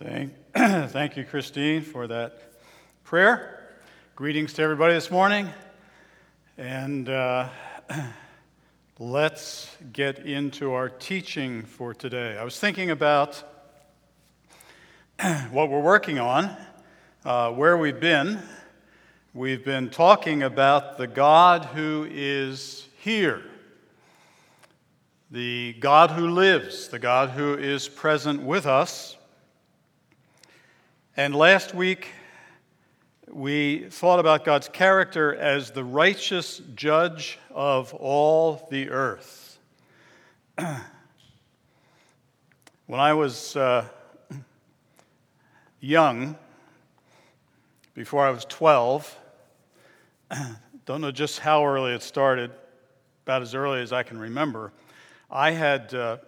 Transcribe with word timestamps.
Thank, 0.00 0.32
thank 0.54 1.16
you, 1.16 1.24
Christine, 1.24 1.82
for 1.82 2.06
that 2.06 2.52
prayer. 3.02 3.68
Greetings 4.14 4.52
to 4.52 4.62
everybody 4.62 4.94
this 4.94 5.10
morning. 5.10 5.48
And 6.56 7.08
uh, 7.08 7.48
let's 9.00 9.76
get 9.92 10.20
into 10.20 10.72
our 10.72 10.88
teaching 10.88 11.64
for 11.64 11.94
today. 11.94 12.38
I 12.38 12.44
was 12.44 12.60
thinking 12.60 12.92
about 12.92 13.42
what 15.50 15.68
we're 15.68 15.82
working 15.82 16.20
on, 16.20 16.56
uh, 17.24 17.50
where 17.50 17.76
we've 17.76 17.98
been. 17.98 18.38
We've 19.34 19.64
been 19.64 19.90
talking 19.90 20.44
about 20.44 20.96
the 20.96 21.08
God 21.08 21.64
who 21.64 22.06
is 22.08 22.86
here, 23.00 23.42
the 25.32 25.72
God 25.80 26.12
who 26.12 26.28
lives, 26.28 26.86
the 26.86 27.00
God 27.00 27.30
who 27.30 27.54
is 27.54 27.88
present 27.88 28.42
with 28.42 28.64
us. 28.64 29.16
And 31.18 31.34
last 31.34 31.74
week, 31.74 32.12
we 33.28 33.88
thought 33.90 34.20
about 34.20 34.44
God's 34.44 34.68
character 34.68 35.34
as 35.34 35.72
the 35.72 35.82
righteous 35.82 36.62
judge 36.76 37.40
of 37.50 37.92
all 37.92 38.68
the 38.70 38.90
earth. 38.90 39.58
when 42.86 43.00
I 43.00 43.14
was 43.14 43.56
uh, 43.56 43.86
young, 45.80 46.36
before 47.94 48.24
I 48.24 48.30
was 48.30 48.44
12, 48.44 49.18
don't 50.86 51.00
know 51.00 51.10
just 51.10 51.40
how 51.40 51.66
early 51.66 51.94
it 51.94 52.02
started, 52.02 52.52
about 53.24 53.42
as 53.42 53.56
early 53.56 53.82
as 53.82 53.92
I 53.92 54.04
can 54.04 54.18
remember, 54.18 54.72
I 55.32 55.50
had, 55.50 55.92
uh, 55.94 56.18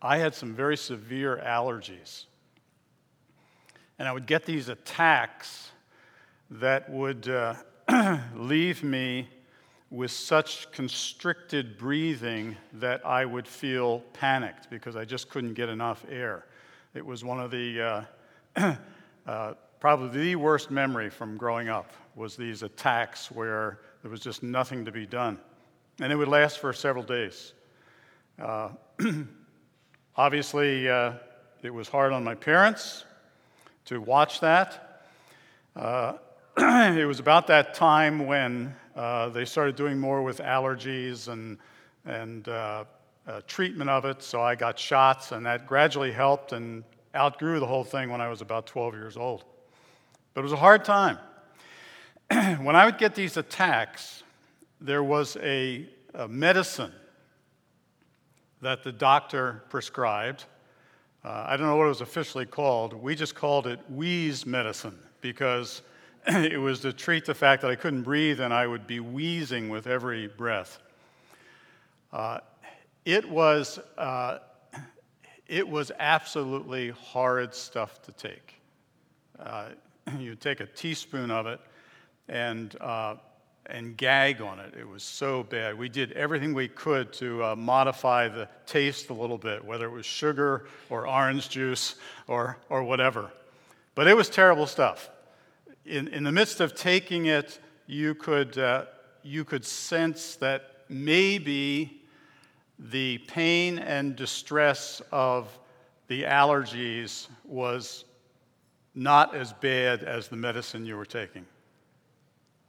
I 0.00 0.16
had 0.16 0.34
some 0.34 0.54
very 0.54 0.78
severe 0.78 1.38
allergies 1.44 2.24
and 3.98 4.06
I 4.06 4.12
would 4.12 4.26
get 4.26 4.46
these 4.46 4.68
attacks 4.68 5.70
that 6.50 6.88
would 6.88 7.28
uh, 7.28 7.54
leave 8.36 8.82
me 8.82 9.28
with 9.90 10.10
such 10.10 10.70
constricted 10.70 11.78
breathing 11.78 12.56
that 12.74 13.04
I 13.06 13.24
would 13.24 13.48
feel 13.48 14.00
panicked 14.12 14.70
because 14.70 14.96
I 14.96 15.04
just 15.04 15.30
couldn't 15.30 15.54
get 15.54 15.68
enough 15.68 16.04
air. 16.10 16.44
It 16.94 17.04
was 17.04 17.24
one 17.24 17.40
of 17.40 17.50
the 17.50 18.06
uh, 18.56 18.76
uh, 19.26 19.54
probably 19.80 20.20
the 20.20 20.36
worst 20.36 20.70
memory 20.70 21.10
from 21.10 21.36
growing 21.36 21.68
up 21.68 21.90
was 22.14 22.36
these 22.36 22.62
attacks 22.62 23.30
where 23.30 23.80
there 24.02 24.10
was 24.10 24.20
just 24.20 24.42
nothing 24.42 24.84
to 24.84 24.92
be 24.92 25.06
done, 25.06 25.38
and 26.00 26.12
it 26.12 26.16
would 26.16 26.28
last 26.28 26.58
for 26.58 26.72
several 26.72 27.04
days. 27.04 27.52
Uh, 28.40 28.70
obviously, 30.16 30.88
uh, 30.88 31.12
it 31.62 31.72
was 31.72 31.88
hard 31.88 32.12
on 32.12 32.22
my 32.22 32.34
parents 32.34 33.04
to 33.88 34.02
watch 34.02 34.40
that. 34.40 35.00
Uh, 35.74 36.12
it 36.58 37.06
was 37.06 37.20
about 37.20 37.46
that 37.46 37.72
time 37.72 38.26
when 38.26 38.76
uh, 38.94 39.30
they 39.30 39.46
started 39.46 39.76
doing 39.76 39.98
more 39.98 40.22
with 40.22 40.40
allergies 40.40 41.28
and, 41.28 41.56
and 42.04 42.46
uh, 42.48 42.84
uh, 43.26 43.40
treatment 43.46 43.88
of 43.88 44.04
it, 44.04 44.22
so 44.22 44.42
I 44.42 44.56
got 44.56 44.78
shots, 44.78 45.32
and 45.32 45.46
that 45.46 45.66
gradually 45.66 46.12
helped 46.12 46.52
and 46.52 46.84
outgrew 47.14 47.60
the 47.60 47.66
whole 47.66 47.82
thing 47.82 48.10
when 48.10 48.20
I 48.20 48.28
was 48.28 48.42
about 48.42 48.66
12 48.66 48.92
years 48.92 49.16
old. 49.16 49.44
But 50.34 50.40
it 50.40 50.44
was 50.44 50.52
a 50.52 50.56
hard 50.56 50.84
time. 50.84 51.16
when 52.60 52.76
I 52.76 52.84
would 52.84 52.98
get 52.98 53.14
these 53.14 53.38
attacks, 53.38 54.22
there 54.82 55.02
was 55.02 55.38
a, 55.40 55.88
a 56.12 56.28
medicine 56.28 56.92
that 58.60 58.84
the 58.84 58.92
doctor 58.92 59.62
prescribed 59.70 60.44
uh, 61.24 61.44
I 61.46 61.56
don't 61.56 61.66
know 61.66 61.76
what 61.76 61.86
it 61.86 61.88
was 61.88 62.00
officially 62.00 62.46
called. 62.46 62.94
We 62.94 63.14
just 63.14 63.34
called 63.34 63.66
it 63.66 63.80
wheeze 63.90 64.46
medicine 64.46 64.98
because 65.20 65.82
it 66.26 66.60
was 66.60 66.80
to 66.80 66.92
treat 66.92 67.24
the 67.24 67.34
fact 67.34 67.62
that 67.62 67.70
I 67.70 67.74
couldn't 67.74 68.02
breathe 68.02 68.40
and 68.40 68.52
I 68.54 68.66
would 68.66 68.86
be 68.86 69.00
wheezing 69.00 69.68
with 69.68 69.86
every 69.86 70.28
breath. 70.28 70.78
Uh, 72.12 72.38
it 73.04 73.28
was 73.28 73.78
uh, 73.96 74.38
it 75.46 75.66
was 75.66 75.90
absolutely 75.98 76.90
horrid 76.90 77.54
stuff 77.54 78.02
to 78.02 78.12
take. 78.12 78.54
Uh, 79.38 79.70
you 80.18 80.34
take 80.34 80.60
a 80.60 80.66
teaspoon 80.66 81.30
of 81.30 81.46
it, 81.46 81.60
and 82.28 82.76
uh, 82.80 83.16
and 83.68 83.96
gag 83.96 84.40
on 84.40 84.58
it. 84.58 84.74
It 84.78 84.88
was 84.88 85.02
so 85.02 85.42
bad. 85.42 85.78
We 85.78 85.88
did 85.88 86.12
everything 86.12 86.54
we 86.54 86.68
could 86.68 87.12
to 87.14 87.44
uh, 87.44 87.56
modify 87.56 88.28
the 88.28 88.48
taste 88.66 89.10
a 89.10 89.12
little 89.12 89.38
bit, 89.38 89.64
whether 89.64 89.86
it 89.86 89.92
was 89.92 90.06
sugar 90.06 90.66
or 90.88 91.06
orange 91.06 91.50
juice 91.50 91.96
or, 92.26 92.56
or 92.70 92.82
whatever. 92.82 93.30
But 93.94 94.06
it 94.08 94.16
was 94.16 94.28
terrible 94.30 94.66
stuff. 94.66 95.10
In, 95.84 96.08
in 96.08 96.24
the 96.24 96.32
midst 96.32 96.60
of 96.60 96.74
taking 96.74 97.26
it, 97.26 97.58
you 97.86 98.14
could, 98.14 98.56
uh, 98.56 98.86
you 99.22 99.44
could 99.44 99.64
sense 99.64 100.36
that 100.36 100.82
maybe 100.88 102.02
the 102.78 103.18
pain 103.26 103.78
and 103.78 104.16
distress 104.16 105.02
of 105.12 105.58
the 106.06 106.22
allergies 106.22 107.28
was 107.44 108.04
not 108.94 109.34
as 109.34 109.52
bad 109.52 110.02
as 110.02 110.28
the 110.28 110.36
medicine 110.36 110.86
you 110.86 110.96
were 110.96 111.04
taking. 111.04 111.44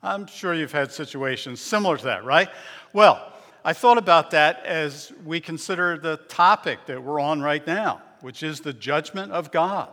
I'm 0.01 0.27
sure 0.27 0.53
you've 0.53 0.71
had 0.71 0.91
situations 0.93 1.59
similar 1.59 1.97
to 1.97 2.05
that, 2.05 2.23
right? 2.23 2.49
Well, 2.93 3.33
I 3.65 3.73
thought 3.73 3.97
about 3.97 4.31
that 4.31 4.65
as 4.65 5.11
we 5.25 5.41
consider 5.41 5.97
the 5.97 6.17
topic 6.29 6.85
that 6.85 7.03
we're 7.03 7.19
on 7.19 7.41
right 7.41 7.65
now, 7.67 8.01
which 8.21 8.41
is 8.41 8.61
the 8.61 8.71
judgment 8.71 9.33
of 9.33 9.51
God. 9.51 9.89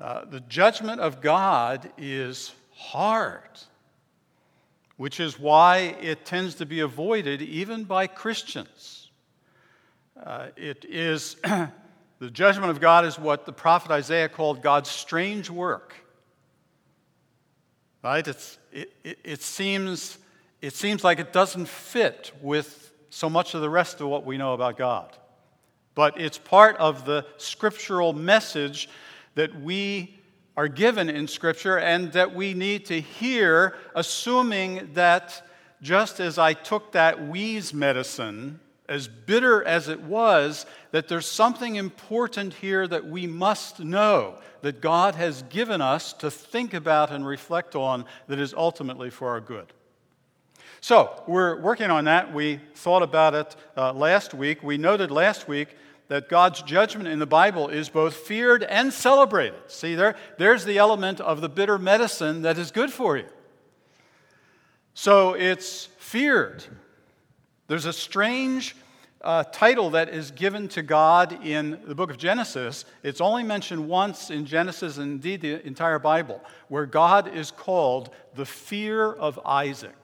Uh, 0.00 0.24
the 0.24 0.40
judgment 0.40 1.00
of 1.00 1.20
God 1.20 1.92
is 1.96 2.52
hard, 2.74 3.48
which 4.96 5.20
is 5.20 5.38
why 5.38 5.96
it 6.00 6.24
tends 6.24 6.56
to 6.56 6.66
be 6.66 6.80
avoided 6.80 7.40
even 7.40 7.84
by 7.84 8.08
Christians. 8.08 9.10
Uh, 10.20 10.48
it 10.56 10.84
is 10.88 11.36
the 12.18 12.30
judgment 12.32 12.72
of 12.72 12.80
God 12.80 13.04
is 13.04 13.16
what 13.16 13.46
the 13.46 13.52
prophet 13.52 13.92
Isaiah 13.92 14.28
called 14.28 14.60
God's 14.60 14.90
strange 14.90 15.48
work 15.48 15.94
right? 18.04 18.28
It's, 18.28 18.58
it, 18.70 18.92
it, 19.24 19.42
seems, 19.42 20.18
it 20.60 20.74
seems 20.74 21.02
like 21.02 21.18
it 21.18 21.32
doesn't 21.32 21.66
fit 21.66 22.32
with 22.42 22.92
so 23.08 23.30
much 23.30 23.54
of 23.54 23.62
the 23.62 23.70
rest 23.70 24.02
of 24.02 24.08
what 24.08 24.26
we 24.26 24.36
know 24.36 24.52
about 24.52 24.76
God. 24.76 25.16
But 25.94 26.20
it's 26.20 26.36
part 26.36 26.76
of 26.76 27.06
the 27.06 27.24
scriptural 27.38 28.12
message 28.12 28.90
that 29.36 29.58
we 29.58 30.18
are 30.56 30.68
given 30.68 31.08
in 31.08 31.26
Scripture 31.26 31.78
and 31.78 32.12
that 32.12 32.34
we 32.34 32.52
need 32.52 32.84
to 32.86 33.00
hear, 33.00 33.74
assuming 33.94 34.90
that 34.92 35.42
just 35.80 36.20
as 36.20 36.36
I 36.38 36.52
took 36.52 36.92
that 36.92 37.26
wheeze 37.26 37.72
medicine, 37.72 38.60
as 38.88 39.08
bitter 39.08 39.64
as 39.64 39.88
it 39.88 40.00
was, 40.02 40.66
that 40.90 41.08
there's 41.08 41.26
something 41.26 41.76
important 41.76 42.54
here 42.54 42.86
that 42.86 43.06
we 43.06 43.26
must 43.26 43.80
know 43.80 44.38
that 44.60 44.80
God 44.80 45.14
has 45.14 45.42
given 45.44 45.80
us 45.80 46.12
to 46.14 46.30
think 46.30 46.74
about 46.74 47.10
and 47.10 47.26
reflect 47.26 47.74
on 47.74 48.04
that 48.28 48.38
is 48.38 48.54
ultimately 48.54 49.10
for 49.10 49.28
our 49.30 49.40
good. 49.40 49.72
So, 50.80 51.22
we're 51.26 51.58
working 51.60 51.90
on 51.90 52.04
that. 52.04 52.34
We 52.34 52.60
thought 52.74 53.02
about 53.02 53.34
it 53.34 53.56
uh, 53.74 53.94
last 53.94 54.34
week. 54.34 54.62
We 54.62 54.76
noted 54.76 55.10
last 55.10 55.48
week 55.48 55.68
that 56.08 56.28
God's 56.28 56.60
judgment 56.60 57.08
in 57.08 57.18
the 57.18 57.26
Bible 57.26 57.70
is 57.70 57.88
both 57.88 58.14
feared 58.14 58.62
and 58.62 58.92
celebrated. 58.92 59.58
See, 59.68 59.94
there, 59.94 60.14
there's 60.36 60.66
the 60.66 60.76
element 60.76 61.20
of 61.20 61.40
the 61.40 61.48
bitter 61.48 61.78
medicine 61.78 62.42
that 62.42 62.58
is 62.58 62.70
good 62.70 62.92
for 62.92 63.16
you. 63.16 63.24
So, 64.92 65.32
it's 65.32 65.86
feared. 65.98 66.64
There's 67.66 67.86
a 67.86 67.92
strange 67.92 68.76
uh, 69.22 69.42
title 69.44 69.90
that 69.90 70.10
is 70.10 70.30
given 70.30 70.68
to 70.68 70.82
God 70.82 71.44
in 71.44 71.80
the 71.86 71.94
book 71.94 72.10
of 72.10 72.18
Genesis. 72.18 72.84
It's 73.02 73.22
only 73.22 73.42
mentioned 73.42 73.88
once 73.88 74.30
in 74.30 74.44
Genesis 74.44 74.98
and 74.98 75.12
indeed 75.12 75.40
the 75.40 75.66
entire 75.66 75.98
Bible, 75.98 76.42
where 76.68 76.84
God 76.84 77.34
is 77.34 77.50
called 77.50 78.10
the 78.34 78.44
fear 78.44 79.10
of 79.10 79.40
Isaac. 79.46 79.96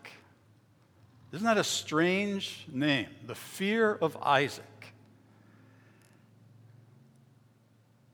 Isn't 1.33 1.45
that 1.45 1.59
a 1.59 1.65
strange 1.65 2.67
name? 2.73 3.09
The 3.27 3.35
fear 3.35 3.93
of 3.95 4.17
Isaac. 4.23 4.65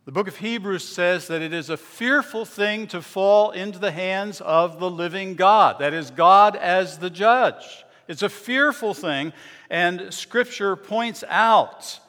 The 0.06 0.12
book 0.12 0.28
of 0.28 0.36
Hebrews 0.36 0.86
says 0.86 1.28
that 1.28 1.40
it 1.42 1.52
is 1.52 1.70
a 1.70 1.76
fearful 1.76 2.44
thing 2.44 2.86
to 2.88 3.00
fall 3.00 3.52
into 3.52 3.78
the 3.78 3.90
hands 3.90 4.40
of 4.40 4.78
the 4.78 4.90
living 4.90 5.34
God. 5.34 5.78
That 5.78 5.94
is, 5.94 6.10
God 6.10 6.56
as 6.56 6.98
the 6.98 7.10
judge. 7.10 7.84
It's 8.08 8.22
a 8.22 8.28
fearful 8.28 8.94
thing, 8.94 9.32
and 9.70 10.12
Scripture 10.12 10.76
points 10.76 11.24
out 11.28 12.00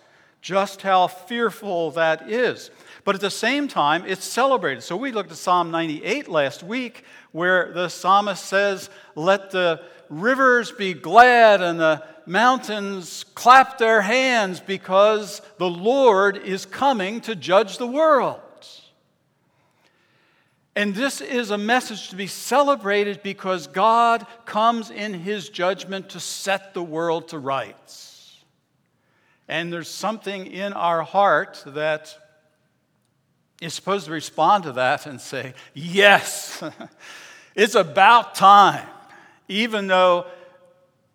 just 0.41 0.81
how 0.81 1.07
fearful 1.07 1.91
that 1.91 2.29
is. 2.29 2.69
But 3.03 3.15
at 3.15 3.21
the 3.21 3.31
same 3.31 3.67
time, 3.67 4.03
it's 4.05 4.25
celebrated. 4.25 4.81
So 4.81 4.95
we 4.95 5.11
looked 5.11 5.31
at 5.31 5.37
Psalm 5.37 5.71
98 5.71 6.27
last 6.27 6.63
week, 6.63 7.03
where 7.31 7.71
the 7.73 7.89
psalmist 7.89 8.45
says, 8.45 8.89
Let 9.15 9.51
the 9.51 9.81
rivers 10.09 10.71
be 10.71 10.93
glad 10.93 11.61
and 11.61 11.79
the 11.79 12.03
mountains 12.25 13.25
clap 13.35 13.77
their 13.77 14.01
hands 14.01 14.59
because 14.59 15.41
the 15.57 15.69
Lord 15.69 16.37
is 16.37 16.65
coming 16.65 17.21
to 17.21 17.35
judge 17.35 17.77
the 17.77 17.87
world. 17.87 18.39
And 20.77 20.93
this 20.93 21.21
is 21.21 21.49
a 21.49 21.57
message 21.57 22.09
to 22.09 22.15
be 22.15 22.27
celebrated 22.27 23.23
because 23.23 23.65
God 23.65 24.27
comes 24.45 24.91
in 24.91 25.11
his 25.15 25.49
judgment 25.49 26.09
to 26.09 26.19
set 26.19 26.75
the 26.75 26.83
world 26.83 27.29
to 27.29 27.39
rights. 27.39 28.43
And 29.47 29.73
there's 29.73 29.87
something 29.87 30.45
in 30.45 30.73
our 30.73 31.01
heart 31.01 31.63
that 31.65 32.15
is 33.59 33.73
supposed 33.73 34.05
to 34.05 34.11
respond 34.11 34.65
to 34.65 34.73
that 34.73 35.07
and 35.07 35.19
say, 35.19 35.55
Yes, 35.73 36.63
it's 37.55 37.73
about 37.73 38.35
time. 38.35 38.87
Even 39.47 39.87
though 39.87 40.27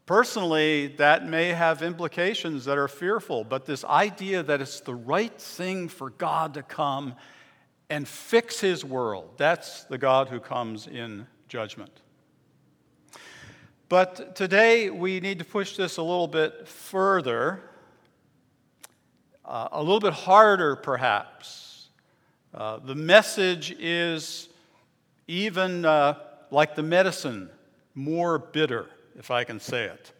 personally 0.07 0.89
that 0.97 1.25
may 1.25 1.51
have 1.51 1.83
implications 1.83 2.65
that 2.65 2.79
are 2.79 2.89
fearful, 2.89 3.45
but 3.45 3.67
this 3.67 3.85
idea 3.85 4.43
that 4.43 4.61
it's 4.61 4.81
the 4.81 4.97
right 4.97 5.41
thing 5.41 5.87
for 5.87 6.11
God 6.11 6.55
to 6.55 6.65
come 6.65 7.15
and 7.93 8.09
fix 8.09 8.59
his 8.59 8.87
world. 8.87 9.29
That's 9.37 9.85
the 9.85 9.99
God 9.99 10.31
who 10.31 10.41
comes 10.41 10.87
in 10.87 11.27
judgment. 11.47 12.01
But 13.91 14.35
today 14.35 14.89
we 14.89 15.21
need 15.21 15.39
to 15.41 15.45
push 15.45 15.77
this 15.77 15.99
a 15.99 16.03
little 16.03 16.27
bit 16.27 16.67
further, 16.67 17.61
uh, 19.45 19.69
a 19.73 19.83
little 19.83 20.01
bit 20.01 20.15
harder 20.15 20.75
perhaps. 20.75 21.91
Uh, 22.55 22.79
the 22.79 22.95
message 22.95 23.77
is 23.79 24.49
even 25.29 25.85
uh, 25.85 26.15
like 26.51 26.75
the 26.75 26.83
medicine, 26.83 27.51
more 27.95 28.39
bitter, 28.39 28.89
if 29.19 29.31
I 29.31 29.45
can 29.45 29.61
say 29.61 29.85
it. 29.85 30.13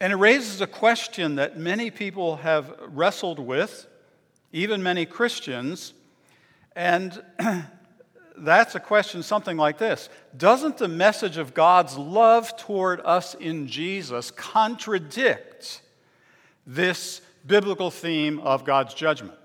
And 0.00 0.14
it 0.14 0.16
raises 0.16 0.62
a 0.62 0.66
question 0.66 1.34
that 1.34 1.58
many 1.58 1.90
people 1.90 2.36
have 2.36 2.74
wrestled 2.88 3.38
with, 3.38 3.86
even 4.50 4.82
many 4.82 5.04
Christians 5.04 5.92
and 6.74 7.22
that's 8.36 8.74
a 8.74 8.80
question 8.80 9.22
something 9.22 9.56
like 9.56 9.78
this 9.78 10.08
Doesn't 10.36 10.78
the 10.78 10.88
message 10.88 11.36
of 11.36 11.54
God's 11.54 11.96
love 11.96 12.56
toward 12.56 13.00
us 13.00 13.34
in 13.34 13.66
Jesus 13.68 14.30
contradict 14.30 15.82
this 16.66 17.20
biblical 17.46 17.90
theme 17.90 18.38
of 18.40 18.64
God's 18.64 18.94
judgment? 18.94 19.38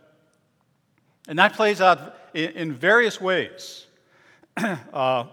And 1.28 1.40
that 1.40 1.54
plays 1.54 1.82
out 1.82 2.16
in 2.34 2.74
various 2.74 3.20
ways. 3.20 3.86
Uh, 4.92 5.26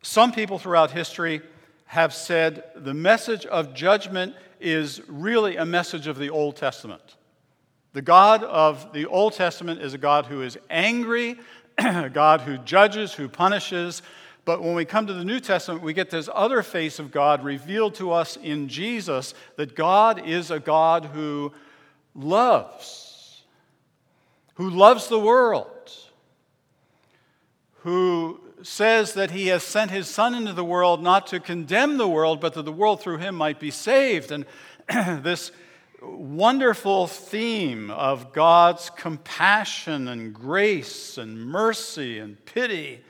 some 0.00 0.32
people 0.32 0.58
throughout 0.58 0.90
history 0.90 1.42
have 1.84 2.14
said 2.14 2.64
the 2.76 2.94
message 2.94 3.44
of 3.44 3.74
judgment 3.74 4.34
is 4.60 5.02
really 5.06 5.56
a 5.56 5.66
message 5.66 6.06
of 6.06 6.16
the 6.18 6.30
Old 6.30 6.56
Testament. 6.56 7.16
The 7.94 8.02
God 8.02 8.44
of 8.44 8.92
the 8.92 9.06
Old 9.06 9.32
Testament 9.32 9.80
is 9.80 9.94
a 9.94 9.98
God 9.98 10.26
who 10.26 10.42
is 10.42 10.58
angry, 10.68 11.38
a 11.78 12.10
God 12.10 12.42
who 12.42 12.58
judges, 12.58 13.14
who 13.14 13.28
punishes. 13.28 14.02
But 14.44 14.62
when 14.62 14.74
we 14.74 14.84
come 14.84 15.06
to 15.06 15.14
the 15.14 15.24
New 15.24 15.40
Testament, 15.40 15.82
we 15.82 15.92
get 15.92 16.10
this 16.10 16.28
other 16.34 16.62
face 16.62 16.98
of 16.98 17.10
God 17.10 17.44
revealed 17.44 17.94
to 17.96 18.12
us 18.12 18.36
in 18.36 18.68
Jesus 18.68 19.34
that 19.56 19.74
God 19.74 20.26
is 20.26 20.50
a 20.50 20.60
God 20.60 21.06
who 21.06 21.52
loves, 22.14 23.42
who 24.54 24.70
loves 24.70 25.08
the 25.08 25.20
world, 25.20 25.66
who 27.80 28.40
says 28.62 29.14
that 29.14 29.30
he 29.30 29.46
has 29.48 29.62
sent 29.62 29.90
his 29.90 30.08
Son 30.08 30.34
into 30.34 30.52
the 30.52 30.64
world 30.64 31.02
not 31.02 31.26
to 31.28 31.40
condemn 31.40 31.96
the 31.96 32.08
world, 32.08 32.40
but 32.40 32.54
that 32.54 32.64
the 32.64 32.72
world 32.72 33.00
through 33.00 33.18
him 33.18 33.34
might 33.34 33.60
be 33.60 33.70
saved. 33.70 34.32
And 34.32 34.44
this 35.22 35.52
wonderful 36.02 37.06
theme 37.06 37.90
of 37.90 38.32
God's 38.32 38.90
compassion 38.90 40.08
and 40.08 40.32
grace 40.32 41.18
and 41.18 41.40
mercy 41.40 42.18
and 42.18 42.42
pity. 42.44 43.00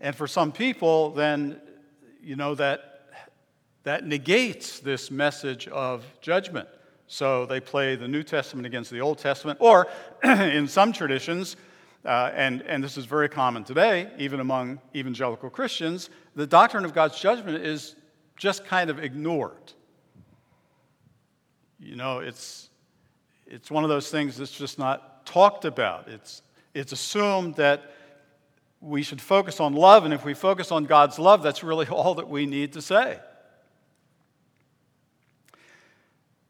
And 0.00 0.14
for 0.14 0.26
some 0.26 0.52
people, 0.52 1.10
then, 1.10 1.60
you 2.22 2.36
know, 2.36 2.54
that, 2.54 3.10
that 3.82 4.06
negates 4.06 4.80
this 4.80 5.10
message 5.10 5.68
of 5.68 6.04
judgment. 6.20 6.68
So 7.08 7.46
they 7.46 7.60
play 7.60 7.96
the 7.96 8.08
New 8.08 8.22
Testament 8.22 8.66
against 8.66 8.90
the 8.90 9.00
Old 9.00 9.18
Testament, 9.18 9.58
or 9.60 9.88
in 10.24 10.68
some 10.68 10.92
traditions, 10.92 11.56
uh, 12.04 12.30
and, 12.34 12.62
and 12.62 12.82
this 12.82 12.96
is 12.96 13.04
very 13.04 13.28
common 13.28 13.64
today, 13.64 14.10
even 14.18 14.40
among 14.40 14.80
evangelical 14.94 15.50
Christians, 15.50 16.10
the 16.34 16.46
doctrine 16.46 16.84
of 16.84 16.94
God's 16.94 17.18
judgment 17.18 17.64
is 17.64 17.96
just 18.36 18.64
kind 18.64 18.90
of 18.90 19.02
ignored. 19.02 19.72
You 21.78 21.96
know, 21.96 22.20
it's, 22.20 22.70
it's 23.46 23.70
one 23.70 23.84
of 23.84 23.90
those 23.90 24.10
things 24.10 24.36
that's 24.36 24.56
just 24.56 24.78
not 24.78 25.26
talked 25.26 25.64
about. 25.64 26.08
It's, 26.08 26.42
it's 26.74 26.92
assumed 26.92 27.56
that 27.56 27.92
we 28.80 29.02
should 29.02 29.20
focus 29.20 29.60
on 29.60 29.74
love, 29.74 30.04
and 30.04 30.14
if 30.14 30.24
we 30.24 30.34
focus 30.34 30.70
on 30.70 30.84
God's 30.84 31.18
love, 31.18 31.42
that's 31.42 31.62
really 31.62 31.86
all 31.90 32.14
that 32.14 32.28
we 32.28 32.46
need 32.46 32.72
to 32.74 32.82
say. 32.82 33.18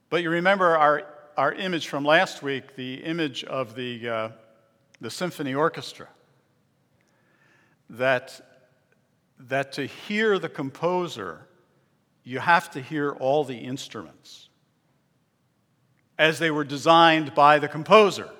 But 0.09 0.23
you 0.23 0.31
remember 0.31 0.77
our, 0.77 1.03
our 1.37 1.53
image 1.53 1.89
from 1.89 2.05
last 2.05 2.43
week, 2.43 2.77
the 2.77 2.95
image 2.95 3.43
of 3.45 3.75
the, 3.75 4.09
uh, 4.09 4.29
the 5.01 5.11
symphony 5.11 5.55
orchestra. 5.55 6.09
That, 7.91 8.41
that 9.41 9.73
to 9.73 9.87
hear 9.87 10.39
the 10.39 10.49
composer, 10.49 11.47
you 12.23 12.39
have 12.39 12.71
to 12.73 12.81
hear 12.81 13.13
all 13.13 13.45
the 13.45 13.57
instruments 13.57 14.46
as 16.19 16.39
they 16.39 16.51
were 16.51 16.65
designed 16.65 17.35
by 17.35 17.59
the 17.59 17.69
composer. 17.69 18.31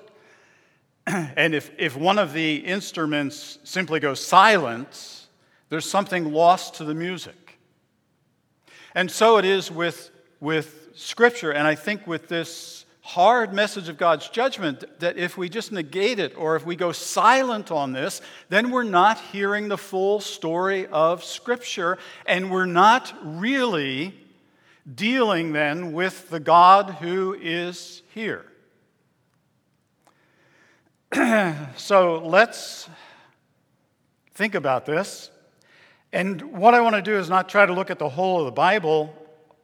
and 1.07 1.53
if, 1.53 1.71
if 1.77 1.95
one 1.95 2.19
of 2.19 2.33
the 2.33 2.57
instruments 2.57 3.59
simply 3.63 3.99
goes 3.99 4.23
silent, 4.23 5.27
there's 5.69 5.89
something 5.89 6.31
lost 6.33 6.75
to 6.75 6.83
the 6.83 6.93
music. 6.93 7.59
And 8.95 9.11
so 9.11 9.37
it 9.37 9.45
is 9.45 9.69
with, 9.69 10.09
with 10.39 10.89
Scripture, 10.95 11.51
and 11.51 11.67
I 11.67 11.75
think 11.75 12.07
with 12.07 12.27
this 12.27 12.85
hard 13.07 13.53
message 13.53 13.87
of 13.87 13.97
God's 13.97 14.27
judgment 14.27 14.83
that 14.99 15.17
if 15.17 15.37
we 15.37 15.47
just 15.47 15.71
negate 15.71 16.19
it 16.19 16.37
or 16.37 16.57
if 16.57 16.65
we 16.65 16.75
go 16.75 16.91
silent 16.91 17.71
on 17.71 17.93
this, 17.93 18.21
then 18.49 18.69
we're 18.69 18.83
not 18.83 19.17
hearing 19.31 19.69
the 19.69 19.77
full 19.77 20.19
story 20.19 20.87
of 20.87 21.23
Scripture 21.23 21.97
and 22.25 22.51
we're 22.51 22.65
not 22.65 23.13
really 23.23 24.13
dealing 24.95 25.51
then 25.53 25.91
with 25.93 26.29
the 26.29 26.39
God 26.39 26.91
who 27.01 27.35
is 27.39 28.01
here. 28.13 28.45
so 31.77 32.21
let's 32.25 32.89
think 34.33 34.55
about 34.55 34.85
this. 34.85 35.31
And 36.13 36.41
what 36.53 36.73
I 36.73 36.81
want 36.81 36.95
to 36.95 37.01
do 37.01 37.17
is 37.17 37.29
not 37.29 37.49
try 37.49 37.65
to 37.65 37.73
look 37.73 37.89
at 37.89 37.99
the 37.99 38.09
whole 38.09 38.39
of 38.39 38.45
the 38.45 38.51
Bible 38.51 39.13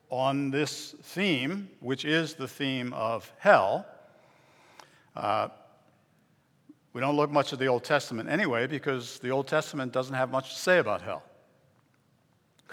on 0.09 0.51
this 0.51 0.93
theme, 1.03 1.69
which 1.79 2.05
is 2.05 2.35
the 2.35 2.47
theme 2.47 2.93
of 2.93 3.31
hell. 3.39 3.85
Uh, 5.15 5.47
we 6.91 7.01
don't 7.01 7.15
look 7.15 7.31
much 7.31 7.53
at 7.53 7.59
the 7.59 7.67
Old 7.67 7.83
Testament 7.83 8.29
anyway, 8.29 8.67
because 8.67 9.19
the 9.19 9.31
Old 9.31 9.47
Testament 9.47 9.91
doesn't 9.91 10.15
have 10.15 10.31
much 10.31 10.53
to 10.53 10.59
say 10.59 10.79
about 10.79 11.01
hell. 11.01 11.23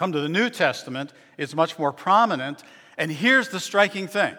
Come 0.01 0.13
to 0.13 0.19
the 0.19 0.29
New 0.29 0.49
Testament, 0.49 1.13
it's 1.37 1.53
much 1.53 1.77
more 1.77 1.93
prominent. 1.93 2.63
And 2.97 3.11
here's 3.11 3.49
the 3.49 3.59
striking 3.59 4.07
thing 4.07 4.35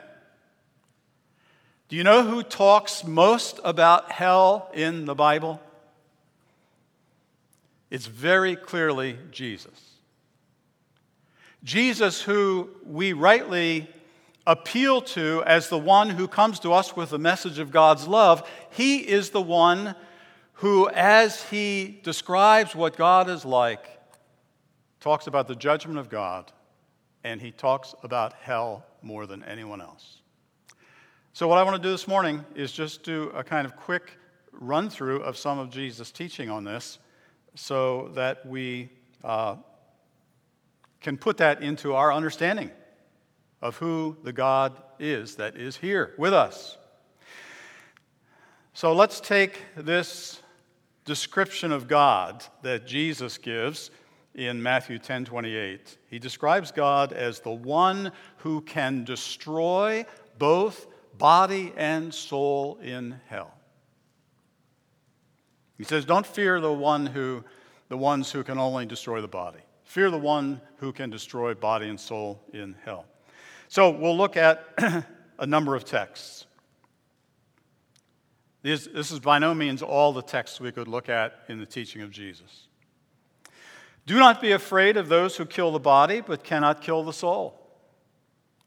Do 1.88 1.94
you 1.94 2.02
know 2.02 2.24
who 2.24 2.42
talks 2.42 3.04
most 3.04 3.60
about 3.62 4.10
hell 4.10 4.72
in 4.74 5.04
the 5.04 5.14
Bible? 5.14 5.60
It's 7.90 8.06
very 8.06 8.56
clearly 8.56 9.16
Jesus. 9.30 9.92
Jesus, 11.62 12.20
who 12.22 12.70
we 12.84 13.12
rightly 13.12 13.88
appeal 14.44 15.00
to 15.00 15.44
as 15.46 15.68
the 15.68 15.78
one 15.78 16.10
who 16.10 16.26
comes 16.26 16.58
to 16.58 16.72
us 16.72 16.96
with 16.96 17.10
the 17.10 17.20
message 17.20 17.60
of 17.60 17.70
God's 17.70 18.08
love, 18.08 18.50
he 18.70 18.98
is 18.98 19.30
the 19.30 19.40
one 19.40 19.94
who, 20.54 20.90
as 20.90 21.40
he 21.50 22.00
describes 22.02 22.74
what 22.74 22.96
God 22.96 23.30
is 23.30 23.44
like, 23.44 24.01
talks 25.02 25.26
about 25.26 25.48
the 25.48 25.56
judgment 25.56 25.98
of 25.98 26.08
God, 26.08 26.50
and 27.24 27.40
he 27.40 27.50
talks 27.50 27.94
about 28.02 28.32
hell 28.34 28.86
more 29.02 29.26
than 29.26 29.42
anyone 29.44 29.80
else. 29.80 30.18
So, 31.32 31.48
what 31.48 31.58
I 31.58 31.64
want 31.64 31.76
to 31.76 31.82
do 31.82 31.90
this 31.90 32.06
morning 32.06 32.44
is 32.54 32.72
just 32.72 33.02
do 33.02 33.30
a 33.34 33.42
kind 33.42 33.66
of 33.66 33.76
quick 33.76 34.12
run 34.52 34.88
through 34.88 35.22
of 35.22 35.36
some 35.36 35.58
of 35.58 35.70
Jesus' 35.70 36.12
teaching 36.12 36.50
on 36.50 36.62
this 36.62 36.98
so 37.56 38.10
that 38.14 38.46
we 38.46 38.90
uh, 39.24 39.56
can 41.00 41.16
put 41.16 41.36
that 41.38 41.62
into 41.62 41.94
our 41.94 42.12
understanding 42.12 42.70
of 43.60 43.76
who 43.78 44.16
the 44.22 44.32
God 44.32 44.80
is 45.00 45.34
that 45.36 45.56
is 45.56 45.76
here 45.76 46.14
with 46.16 46.32
us. 46.32 46.78
So, 48.72 48.92
let's 48.92 49.20
take 49.20 49.62
this 49.76 50.40
description 51.04 51.72
of 51.72 51.88
God 51.88 52.44
that 52.62 52.86
Jesus 52.86 53.36
gives 53.36 53.90
in 54.34 54.62
Matthew 54.62 54.98
10 54.98 55.24
28. 55.26 55.98
He 56.08 56.18
describes 56.18 56.72
God 56.72 57.12
as 57.12 57.40
the 57.40 57.50
one 57.50 58.12
who 58.38 58.60
can 58.62 59.04
destroy 59.04 60.06
both 60.38 60.86
body 61.18 61.72
and 61.76 62.12
soul 62.12 62.78
in 62.82 63.20
hell. 63.28 63.52
He 65.76 65.84
says, 65.84 66.04
Don't 66.04 66.26
fear 66.26 66.60
the 66.60 66.72
one 66.72 67.06
who 67.06 67.44
the 67.88 67.96
ones 67.96 68.32
who 68.32 68.42
can 68.42 68.58
only 68.58 68.86
destroy 68.86 69.20
the 69.20 69.28
body. 69.28 69.58
Fear 69.84 70.10
the 70.10 70.18
one 70.18 70.62
who 70.78 70.92
can 70.92 71.10
destroy 71.10 71.52
body 71.52 71.88
and 71.88 72.00
soul 72.00 72.40
in 72.54 72.74
hell. 72.84 73.04
So 73.68 73.90
we'll 73.90 74.16
look 74.16 74.36
at 74.36 74.64
a 75.38 75.46
number 75.46 75.76
of 75.76 75.84
texts. 75.84 76.46
This, 78.62 78.86
this 78.86 79.10
is 79.10 79.18
by 79.18 79.38
no 79.38 79.52
means 79.54 79.82
all 79.82 80.12
the 80.12 80.22
texts 80.22 80.60
we 80.60 80.72
could 80.72 80.88
look 80.88 81.08
at 81.08 81.40
in 81.48 81.58
the 81.58 81.66
teaching 81.66 82.00
of 82.00 82.10
Jesus. 82.10 82.68
Do 84.06 84.18
not 84.18 84.40
be 84.40 84.52
afraid 84.52 84.96
of 84.96 85.08
those 85.08 85.36
who 85.36 85.46
kill 85.46 85.72
the 85.72 85.78
body, 85.78 86.20
but 86.20 86.42
cannot 86.42 86.82
kill 86.82 87.04
the 87.04 87.12
soul. 87.12 87.58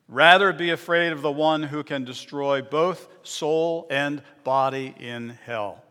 Rather, 0.07 0.53
be 0.53 0.69
afraid 0.69 1.11
of 1.11 1.21
the 1.21 1.31
one 1.31 1.63
who 1.63 1.83
can 1.83 2.05
destroy 2.05 2.61
both 2.61 3.07
soul 3.23 3.87
and 3.89 4.21
body 4.43 4.93
in 4.99 5.37
hell. 5.45 5.83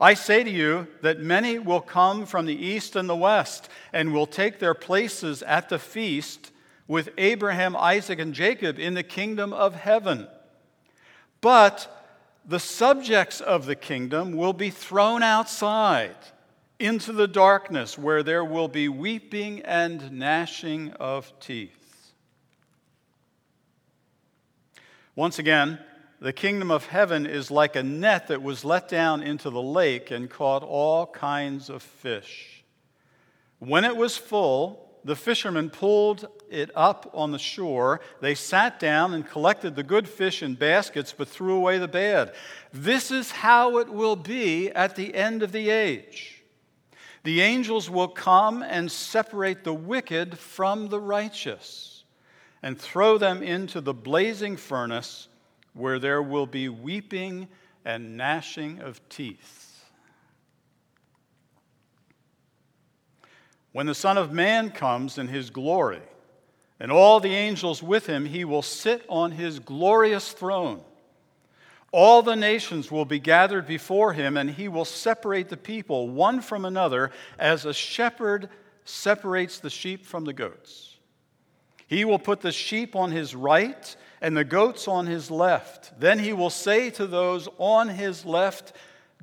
I 0.00 0.14
say 0.14 0.42
to 0.42 0.50
you 0.50 0.88
that 1.02 1.20
many 1.20 1.58
will 1.58 1.80
come 1.80 2.26
from 2.26 2.46
the 2.46 2.66
east 2.66 2.96
and 2.96 3.08
the 3.08 3.16
west 3.16 3.68
and 3.92 4.12
will 4.12 4.26
take 4.26 4.58
their 4.58 4.74
places 4.74 5.42
at 5.44 5.68
the 5.68 5.78
feast 5.78 6.50
with 6.88 7.10
Abraham, 7.16 7.76
Isaac, 7.76 8.18
and 8.18 8.34
Jacob 8.34 8.78
in 8.78 8.94
the 8.94 9.04
kingdom 9.04 9.52
of 9.52 9.74
heaven. 9.74 10.28
But 11.40 11.90
the 12.44 12.60
subjects 12.60 13.40
of 13.40 13.64
the 13.64 13.76
kingdom 13.76 14.32
will 14.32 14.52
be 14.52 14.70
thrown 14.70 15.22
outside 15.22 16.16
into 16.78 17.12
the 17.12 17.28
darkness 17.28 17.96
where 17.96 18.22
there 18.22 18.44
will 18.44 18.68
be 18.68 18.88
weeping 18.88 19.60
and 19.62 20.12
gnashing 20.12 20.92
of 20.92 21.32
teeth. 21.40 22.12
Once 25.16 25.38
again, 25.38 25.78
the 26.20 26.32
kingdom 26.32 26.70
of 26.70 26.86
heaven 26.86 27.26
is 27.26 27.50
like 27.50 27.76
a 27.76 27.82
net 27.82 28.28
that 28.28 28.42
was 28.42 28.64
let 28.64 28.88
down 28.88 29.22
into 29.22 29.50
the 29.50 29.62
lake 29.62 30.10
and 30.10 30.28
caught 30.30 30.62
all 30.62 31.06
kinds 31.06 31.68
of 31.68 31.82
fish. 31.82 32.64
When 33.58 33.84
it 33.84 33.96
was 33.96 34.16
full, 34.16 34.84
the 35.04 35.14
fishermen 35.14 35.70
pulled 35.70 36.26
it 36.50 36.70
up 36.74 37.10
on 37.14 37.30
the 37.30 37.38
shore. 37.38 38.00
They 38.20 38.34
sat 38.34 38.80
down 38.80 39.12
and 39.12 39.28
collected 39.28 39.76
the 39.76 39.82
good 39.82 40.08
fish 40.08 40.42
in 40.42 40.54
baskets, 40.54 41.14
but 41.16 41.28
threw 41.28 41.56
away 41.56 41.78
the 41.78 41.88
bad. 41.88 42.32
This 42.72 43.10
is 43.10 43.30
how 43.30 43.78
it 43.78 43.90
will 43.90 44.16
be 44.16 44.70
at 44.70 44.96
the 44.96 45.14
end 45.14 45.42
of 45.42 45.52
the 45.52 45.68
age. 45.70 46.33
The 47.24 47.40
angels 47.40 47.90
will 47.90 48.08
come 48.08 48.62
and 48.62 48.92
separate 48.92 49.64
the 49.64 49.74
wicked 49.74 50.38
from 50.38 50.88
the 50.88 51.00
righteous 51.00 52.04
and 52.62 52.78
throw 52.78 53.18
them 53.18 53.42
into 53.42 53.80
the 53.80 53.94
blazing 53.94 54.56
furnace 54.56 55.28
where 55.72 55.98
there 55.98 56.22
will 56.22 56.46
be 56.46 56.68
weeping 56.68 57.48
and 57.84 58.16
gnashing 58.16 58.80
of 58.80 59.06
teeth. 59.08 59.84
When 63.72 63.86
the 63.86 63.94
Son 63.94 64.16
of 64.16 64.30
Man 64.30 64.70
comes 64.70 65.18
in 65.18 65.28
his 65.28 65.50
glory, 65.50 66.02
and 66.78 66.92
all 66.92 67.20
the 67.20 67.34
angels 67.34 67.82
with 67.82 68.06
him, 68.06 68.26
he 68.26 68.44
will 68.44 68.62
sit 68.62 69.04
on 69.08 69.32
his 69.32 69.58
glorious 69.58 70.32
throne. 70.32 70.80
All 71.96 72.22
the 72.22 72.34
nations 72.34 72.90
will 72.90 73.04
be 73.04 73.20
gathered 73.20 73.68
before 73.68 74.14
him, 74.14 74.36
and 74.36 74.50
he 74.50 74.66
will 74.66 74.84
separate 74.84 75.48
the 75.48 75.56
people 75.56 76.08
one 76.08 76.40
from 76.40 76.64
another 76.64 77.12
as 77.38 77.64
a 77.64 77.72
shepherd 77.72 78.48
separates 78.84 79.60
the 79.60 79.70
sheep 79.70 80.04
from 80.04 80.24
the 80.24 80.32
goats. 80.32 80.96
He 81.86 82.04
will 82.04 82.18
put 82.18 82.40
the 82.40 82.50
sheep 82.50 82.96
on 82.96 83.12
his 83.12 83.36
right 83.36 83.94
and 84.20 84.36
the 84.36 84.42
goats 84.42 84.88
on 84.88 85.06
his 85.06 85.30
left. 85.30 86.00
Then 86.00 86.18
he 86.18 86.32
will 86.32 86.50
say 86.50 86.90
to 86.90 87.06
those 87.06 87.48
on 87.58 87.90
his 87.90 88.24
left, 88.24 88.72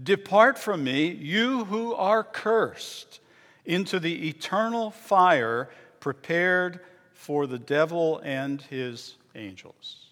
Depart 0.01 0.57
from 0.57 0.81
me, 0.81 1.07
you 1.07 1.65
who 1.65 1.93
are 1.93 2.23
cursed, 2.23 3.19
into 3.65 3.99
the 3.99 4.29
eternal 4.29 4.91
fire 4.91 5.67
prepared 5.99 6.79
for 7.11 7.47
the 7.47 7.59
devil 7.59 8.21
and 8.23 8.61
his 8.61 9.17
angels. 9.35 10.10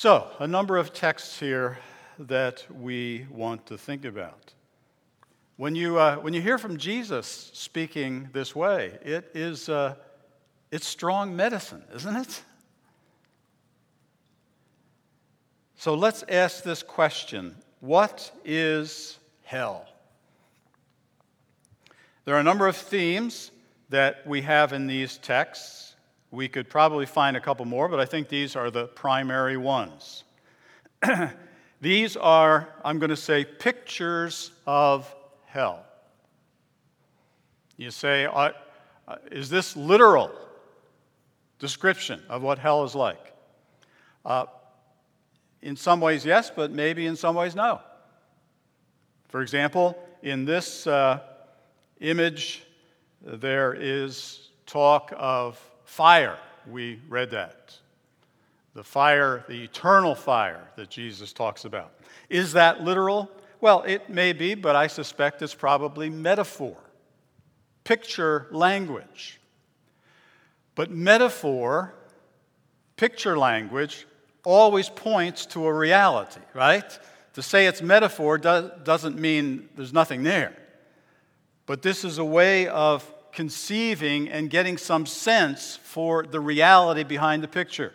So, 0.00 0.30
a 0.38 0.46
number 0.46 0.76
of 0.76 0.92
texts 0.92 1.40
here 1.40 1.76
that 2.20 2.64
we 2.72 3.26
want 3.32 3.66
to 3.66 3.76
think 3.76 4.04
about. 4.04 4.54
When 5.56 5.74
you, 5.74 5.98
uh, 5.98 6.18
when 6.18 6.34
you 6.34 6.40
hear 6.40 6.56
from 6.56 6.76
Jesus 6.76 7.50
speaking 7.52 8.28
this 8.32 8.54
way, 8.54 8.96
it 9.02 9.28
is 9.34 9.68
uh, 9.68 9.96
it's 10.70 10.86
strong 10.86 11.34
medicine, 11.34 11.82
isn't 11.92 12.14
it? 12.14 12.42
So 15.74 15.94
let's 15.94 16.22
ask 16.28 16.62
this 16.62 16.84
question 16.84 17.56
What 17.80 18.30
is 18.44 19.18
hell? 19.42 19.84
There 22.24 22.36
are 22.36 22.40
a 22.40 22.44
number 22.44 22.68
of 22.68 22.76
themes 22.76 23.50
that 23.88 24.24
we 24.24 24.42
have 24.42 24.72
in 24.72 24.86
these 24.86 25.18
texts. 25.18 25.87
We 26.30 26.48
could 26.48 26.68
probably 26.68 27.06
find 27.06 27.36
a 27.36 27.40
couple 27.40 27.64
more, 27.64 27.88
but 27.88 28.00
I 28.00 28.04
think 28.04 28.28
these 28.28 28.54
are 28.54 28.70
the 28.70 28.86
primary 28.86 29.56
ones. 29.56 30.24
these 31.80 32.16
are, 32.16 32.68
I'm 32.84 32.98
going 32.98 33.10
to 33.10 33.16
say, 33.16 33.44
pictures 33.44 34.50
of 34.66 35.14
hell. 35.46 35.84
You 37.76 37.90
say, 37.90 38.26
uh, 38.26 38.50
is 39.30 39.48
this 39.48 39.76
literal 39.76 40.30
description 41.58 42.22
of 42.28 42.42
what 42.42 42.58
hell 42.58 42.84
is 42.84 42.94
like? 42.94 43.32
Uh, 44.24 44.46
in 45.62 45.76
some 45.76 46.00
ways, 46.00 46.24
yes, 46.24 46.50
but 46.54 46.70
maybe 46.70 47.06
in 47.06 47.16
some 47.16 47.34
ways, 47.34 47.54
no. 47.54 47.80
For 49.28 49.42
example, 49.42 49.98
in 50.22 50.44
this 50.44 50.86
uh, 50.86 51.20
image, 52.00 52.64
there 53.22 53.74
is 53.74 54.50
talk 54.66 55.12
of 55.16 55.58
fire. 55.88 56.38
We 56.70 57.00
read 57.08 57.30
that. 57.30 57.76
The 58.74 58.84
fire, 58.84 59.44
the 59.48 59.64
eternal 59.64 60.14
fire 60.14 60.68
that 60.76 60.90
Jesus 60.90 61.32
talks 61.32 61.64
about. 61.64 61.92
Is 62.28 62.52
that 62.52 62.82
literal? 62.82 63.30
Well, 63.60 63.82
it 63.82 64.08
may 64.08 64.34
be, 64.34 64.54
but 64.54 64.76
I 64.76 64.86
suspect 64.86 65.42
it's 65.42 65.54
probably 65.54 66.10
metaphor, 66.10 66.76
picture 67.84 68.46
language. 68.52 69.40
But 70.74 70.90
metaphor, 70.90 71.94
picture 72.96 73.36
language, 73.36 74.06
always 74.44 74.88
points 74.90 75.46
to 75.46 75.66
a 75.66 75.72
reality, 75.72 76.42
right? 76.54 76.98
To 77.32 77.42
say 77.42 77.66
it's 77.66 77.82
metaphor 77.82 78.36
does, 78.36 78.70
doesn't 78.84 79.18
mean 79.18 79.70
there's 79.74 79.94
nothing 79.94 80.22
there. 80.22 80.54
But 81.66 81.82
this 81.82 82.04
is 82.04 82.18
a 82.18 82.24
way 82.24 82.68
of 82.68 83.10
conceiving 83.32 84.28
and 84.28 84.50
getting 84.50 84.76
some 84.76 85.06
sense 85.06 85.76
for 85.82 86.24
the 86.24 86.40
reality 86.40 87.04
behind 87.04 87.42
the 87.42 87.48
picture. 87.48 87.92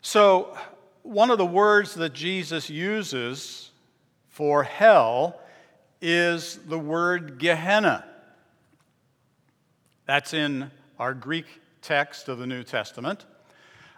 So, 0.00 0.56
one 1.02 1.30
of 1.30 1.38
the 1.38 1.46
words 1.46 1.94
that 1.94 2.12
Jesus 2.12 2.70
uses 2.70 3.70
for 4.28 4.62
hell 4.62 5.40
is 6.00 6.58
the 6.66 6.78
word 6.78 7.38
Gehenna. 7.38 8.04
That's 10.06 10.34
in 10.34 10.70
our 10.98 11.14
Greek 11.14 11.46
text 11.80 12.28
of 12.28 12.38
the 12.38 12.46
New 12.46 12.62
Testament 12.62 13.24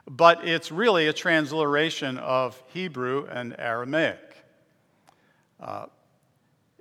but 0.09 0.47
it's 0.47 0.71
really 0.71 1.07
a 1.09 1.13
transliteration 1.13 2.19
of 2.19 2.61
Hebrew 2.69 3.27
and 3.31 3.55
Aramaic. 3.59 4.19
Uh, 5.61 5.87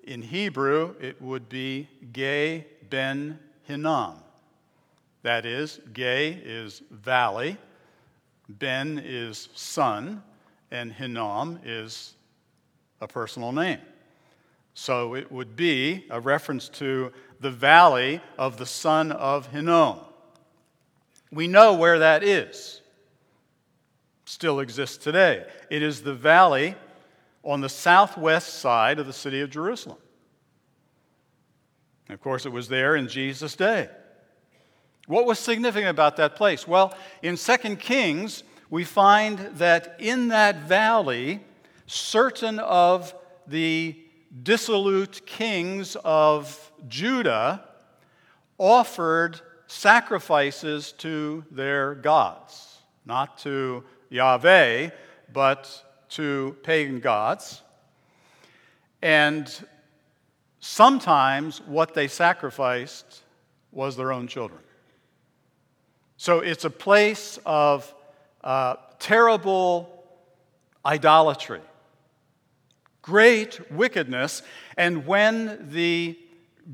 in 0.03 0.21
Hebrew, 0.21 0.95
it 0.99 1.21
would 1.21 1.49
be 1.49 1.87
Ge 2.11 2.63
Ben 2.89 3.39
Hinnom. 3.63 4.17
That 5.21 5.45
is, 5.45 5.79
Ge 5.93 5.99
is 6.43 6.81
valley, 6.91 7.57
Ben 8.49 9.01
is 9.03 9.49
son, 9.53 10.21
and 10.71 10.91
Hinnom 10.91 11.59
is 11.63 12.15
a 12.99 13.07
personal 13.07 13.51
name. 13.51 13.79
So 14.73 15.15
it 15.15 15.31
would 15.31 15.55
be 15.55 16.05
a 16.09 16.19
reference 16.19 16.67
to 16.69 17.11
the 17.39 17.51
valley 17.51 18.21
of 18.37 18.57
the 18.57 18.65
son 18.65 19.11
of 19.11 19.47
Hinnom. 19.47 19.99
We 21.31 21.47
know 21.47 21.73
where 21.73 21.99
that 21.99 22.23
is 22.23 22.81
still 24.25 24.59
exists 24.59 24.97
today. 24.97 25.45
It 25.69 25.83
is 25.83 26.01
the 26.01 26.13
valley 26.13 26.75
on 27.43 27.61
the 27.61 27.69
southwest 27.69 28.55
side 28.55 28.99
of 28.99 29.07
the 29.07 29.13
city 29.13 29.41
of 29.41 29.49
Jerusalem. 29.49 29.97
of 32.09 32.21
course, 32.21 32.45
it 32.45 32.51
was 32.51 32.67
there 32.67 32.95
in 32.95 33.07
Jesus' 33.07 33.55
day. 33.55 33.89
What 35.07 35.25
was 35.25 35.39
significant 35.39 35.89
about 35.89 36.17
that 36.17 36.35
place? 36.35 36.67
Well, 36.67 36.95
in 37.21 37.35
2 37.35 37.75
Kings, 37.75 38.43
we 38.69 38.83
find 38.83 39.39
that 39.57 39.97
in 39.99 40.29
that 40.29 40.63
valley, 40.63 41.41
certain 41.85 42.59
of 42.59 43.13
the 43.47 43.97
dissolute 44.41 45.25
kings 45.25 45.97
of 46.03 46.71
Judah 46.87 47.63
offered 48.57 49.41
sacrifices 49.67 50.91
to 50.93 51.43
their 51.51 51.95
gods, 51.95 52.77
not 53.05 53.37
to 53.39 53.83
Yahweh, 54.09 54.89
but 55.31 55.83
to 56.13 56.55
pagan 56.63 56.99
gods. 56.99 57.61
And 59.01 59.51
sometimes 60.59 61.61
what 61.61 61.93
they 61.93 62.07
sacrificed 62.07 63.21
was 63.71 63.97
their 63.97 64.11
own 64.11 64.27
children. 64.27 64.61
So 66.17 66.39
it's 66.39 66.63
a 66.63 66.69
place 66.69 67.39
of 67.45 67.93
uh, 68.43 68.75
terrible 68.99 69.89
idolatry, 70.85 71.61
great 73.01 73.71
wickedness. 73.71 74.41
And 74.77 75.05
when 75.05 75.69
the 75.71 76.17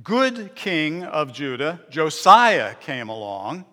good 0.03 0.55
king 0.55 1.03
of 1.03 1.34
Judah, 1.34 1.81
Josiah, 1.89 2.75
came 2.75 3.10
along, 3.10 3.65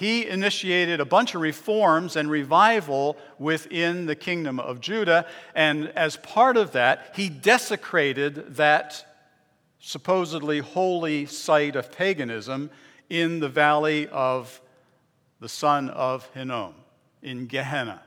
he 0.00 0.26
initiated 0.26 0.98
a 0.98 1.04
bunch 1.04 1.34
of 1.34 1.42
reforms 1.42 2.16
and 2.16 2.30
revival 2.30 3.18
within 3.38 4.06
the 4.06 4.16
kingdom 4.16 4.58
of 4.58 4.80
Judah. 4.80 5.26
And 5.54 5.88
as 5.88 6.16
part 6.16 6.56
of 6.56 6.72
that, 6.72 7.12
he 7.14 7.28
desecrated 7.28 8.56
that 8.56 9.04
supposedly 9.78 10.60
holy 10.60 11.26
site 11.26 11.76
of 11.76 11.92
paganism 11.92 12.70
in 13.10 13.40
the 13.40 13.48
valley 13.50 14.08
of 14.08 14.62
the 15.38 15.50
son 15.50 15.90
of 15.90 16.26
Hinnom, 16.32 16.72
in 17.20 17.46
Gehenna. 17.46 18.00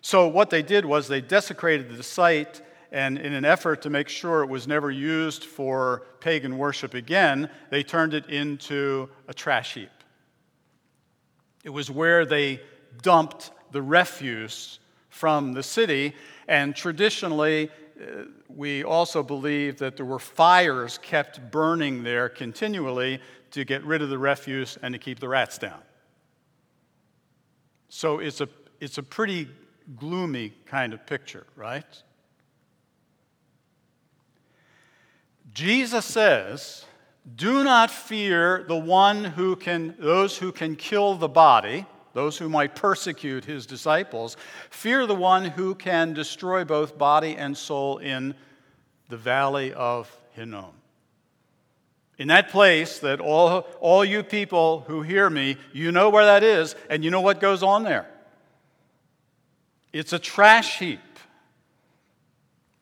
So, 0.00 0.26
what 0.26 0.50
they 0.50 0.62
did 0.62 0.84
was 0.84 1.06
they 1.06 1.20
desecrated 1.20 1.96
the 1.96 2.02
site 2.02 2.60
and 2.96 3.18
in 3.18 3.34
an 3.34 3.44
effort 3.44 3.82
to 3.82 3.90
make 3.90 4.08
sure 4.08 4.42
it 4.42 4.48
was 4.48 4.66
never 4.66 4.90
used 4.90 5.44
for 5.44 6.06
pagan 6.20 6.56
worship 6.56 6.94
again, 6.94 7.50
they 7.68 7.82
turned 7.82 8.14
it 8.14 8.30
into 8.30 9.10
a 9.28 9.34
trash 9.34 9.74
heap. 9.74 9.90
It 11.62 11.68
was 11.68 11.90
where 11.90 12.24
they 12.24 12.58
dumped 13.02 13.50
the 13.70 13.82
refuse 13.82 14.78
from 15.10 15.52
the 15.52 15.62
city, 15.62 16.14
and 16.48 16.74
traditionally, 16.74 17.68
uh, 18.00 18.22
we 18.48 18.82
also 18.82 19.22
believe 19.22 19.76
that 19.76 19.98
there 19.98 20.06
were 20.06 20.18
fires 20.18 20.96
kept 20.96 21.50
burning 21.50 22.02
there 22.02 22.30
continually 22.30 23.20
to 23.50 23.66
get 23.66 23.84
rid 23.84 24.00
of 24.00 24.08
the 24.08 24.18
refuse 24.18 24.78
and 24.80 24.94
to 24.94 24.98
keep 24.98 25.20
the 25.20 25.28
rats 25.28 25.58
down. 25.58 25.82
So 27.90 28.20
it's 28.20 28.40
a, 28.40 28.48
it's 28.80 28.96
a 28.96 29.02
pretty 29.02 29.50
gloomy 29.96 30.54
kind 30.64 30.94
of 30.94 31.06
picture, 31.06 31.46
right? 31.56 31.84
Jesus 35.56 36.04
says, 36.04 36.84
Do 37.34 37.64
not 37.64 37.90
fear 37.90 38.66
the 38.68 38.76
one 38.76 39.24
who 39.24 39.56
can, 39.56 39.94
those 39.98 40.36
who 40.36 40.52
can 40.52 40.76
kill 40.76 41.14
the 41.14 41.30
body, 41.30 41.86
those 42.12 42.36
who 42.36 42.50
might 42.50 42.74
persecute 42.74 43.46
his 43.46 43.64
disciples. 43.64 44.36
Fear 44.68 45.06
the 45.06 45.14
one 45.14 45.46
who 45.46 45.74
can 45.74 46.12
destroy 46.12 46.62
both 46.62 46.98
body 46.98 47.38
and 47.38 47.56
soul 47.56 47.96
in 47.96 48.34
the 49.08 49.16
valley 49.16 49.72
of 49.72 50.14
Hinnom. 50.32 50.74
In 52.18 52.28
that 52.28 52.50
place 52.50 52.98
that 52.98 53.22
all, 53.22 53.66
all 53.80 54.04
you 54.04 54.22
people 54.22 54.84
who 54.86 55.00
hear 55.00 55.30
me, 55.30 55.56
you 55.72 55.90
know 55.90 56.10
where 56.10 56.26
that 56.26 56.42
is, 56.42 56.76
and 56.90 57.02
you 57.02 57.10
know 57.10 57.22
what 57.22 57.40
goes 57.40 57.62
on 57.62 57.82
there. 57.82 58.06
It's 59.90 60.12
a 60.12 60.18
trash 60.18 60.80
heap, 60.80 61.00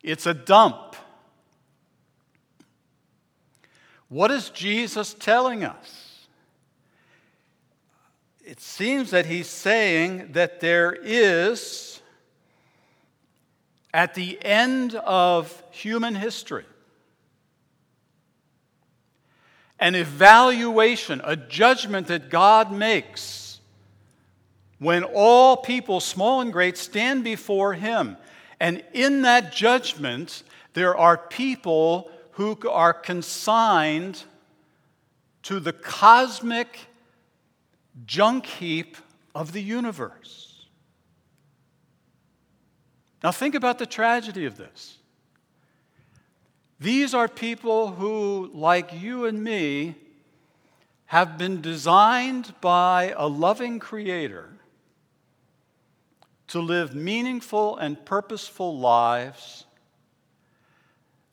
it's 0.02 0.26
a 0.26 0.34
dump. 0.34 0.93
What 4.14 4.30
is 4.30 4.50
Jesus 4.50 5.12
telling 5.12 5.64
us? 5.64 6.28
It 8.46 8.60
seems 8.60 9.10
that 9.10 9.26
he's 9.26 9.48
saying 9.48 10.34
that 10.34 10.60
there 10.60 10.96
is, 11.02 12.00
at 13.92 14.14
the 14.14 14.38
end 14.40 14.94
of 14.94 15.64
human 15.72 16.14
history, 16.14 16.64
an 19.80 19.96
evaluation, 19.96 21.20
a 21.24 21.34
judgment 21.34 22.06
that 22.06 22.30
God 22.30 22.70
makes 22.70 23.58
when 24.78 25.02
all 25.02 25.56
people, 25.56 25.98
small 25.98 26.40
and 26.40 26.52
great, 26.52 26.78
stand 26.78 27.24
before 27.24 27.74
Him. 27.74 28.16
And 28.60 28.84
in 28.92 29.22
that 29.22 29.52
judgment, 29.52 30.44
there 30.74 30.96
are 30.96 31.18
people 31.18 32.12
who 32.34 32.58
are 32.68 32.92
consigned 32.92 34.24
to 35.42 35.60
the 35.60 35.72
cosmic 35.72 36.78
junk 38.06 38.46
heap 38.46 38.96
of 39.34 39.52
the 39.52 39.62
universe. 39.62 40.66
Now, 43.22 43.30
think 43.30 43.54
about 43.54 43.78
the 43.78 43.86
tragedy 43.86 44.46
of 44.46 44.56
this. 44.56 44.98
These 46.80 47.14
are 47.14 47.28
people 47.28 47.92
who, 47.92 48.50
like 48.52 49.00
you 49.00 49.26
and 49.26 49.42
me, 49.42 49.94
have 51.06 51.38
been 51.38 51.60
designed 51.60 52.54
by 52.60 53.14
a 53.16 53.26
loving 53.28 53.78
Creator 53.78 54.50
to 56.48 56.60
live 56.60 56.94
meaningful 56.94 57.76
and 57.76 58.04
purposeful 58.04 58.76
lives 58.78 59.63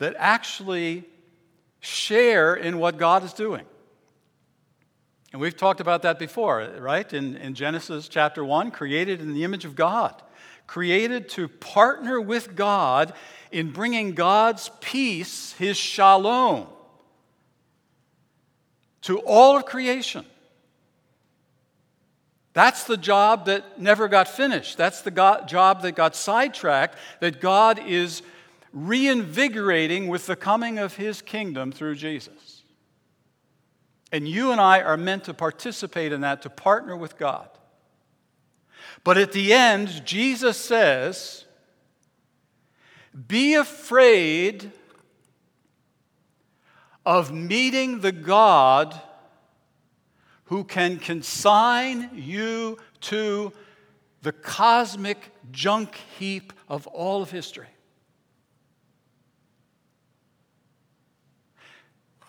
that 0.02 0.16
actually 0.18 1.04
share 1.80 2.56
in 2.56 2.80
what 2.80 2.98
God 2.98 3.24
is 3.24 3.34
doing. 3.34 3.64
And 5.32 5.40
we've 5.40 5.56
talked 5.56 5.80
about 5.80 6.02
that 6.02 6.18
before, 6.18 6.68
right? 6.80 7.14
In, 7.14 7.38
in 7.38 7.54
Genesis 7.54 8.08
chapter 8.08 8.44
1, 8.44 8.72
created 8.72 9.22
in 9.22 9.36
the 9.36 9.44
image 9.44 9.64
of 9.64 9.76
God, 9.76 10.20
created 10.66 11.30
to 11.30 11.48
partner 11.48 12.20
with 12.20 12.56
God 12.56 13.14
in 13.52 13.72
bringing 13.72 14.16
God's 14.16 14.72
peace, 14.82 15.54
his 15.54 15.78
shalom, 15.78 16.66
to 19.04 19.20
all 19.20 19.56
of 19.56 19.66
creation. 19.66 20.26
That's 22.54 22.86
the 22.86 22.98
job 22.98 23.46
that 23.46 23.80
never 23.80 24.08
got 24.08 24.28
finished. 24.28 24.80
That's 24.80 25.04
the 25.04 25.12
God, 25.12 25.48
job 25.48 25.84
that 25.84 25.92
got 25.92 26.16
sidetracked, 26.16 26.98
that 27.20 27.40
God 27.40 27.80
is 27.86 28.24
reinvigorating 28.74 30.08
with 30.08 30.26
the 30.26 30.36
coming 30.36 30.80
of 30.80 30.96
his 30.96 31.22
kingdom 31.22 31.72
through 31.72 31.96
Jesus. 31.96 32.64
And 34.12 34.28
you 34.28 34.52
and 34.52 34.60
I 34.60 34.82
are 34.82 34.98
meant 34.98 35.26
to 35.26 35.34
participate 35.34 36.12
in 36.12 36.22
that, 36.22 36.42
to 36.42 36.50
partner 36.50 36.96
with 36.96 37.18
God. 37.18 37.50
But 39.04 39.18
at 39.18 39.32
the 39.32 39.54
end, 39.54 40.06
Jesus 40.06 40.58
says, 40.58 41.46
Be 43.28 43.56
afraid 43.56 44.72
of 47.06 47.32
meeting 47.32 48.02
the 48.02 48.12
God 48.12 49.00
who 50.46 50.64
can 50.64 50.98
consign 51.00 52.10
you 52.14 52.78
to 53.00 53.54
the 54.22 54.34
cosmic 54.34 55.32
junk 55.52 55.96
heap 56.20 56.54
of 56.68 56.86
all 56.88 57.22
of 57.22 57.32
history. 57.32 57.68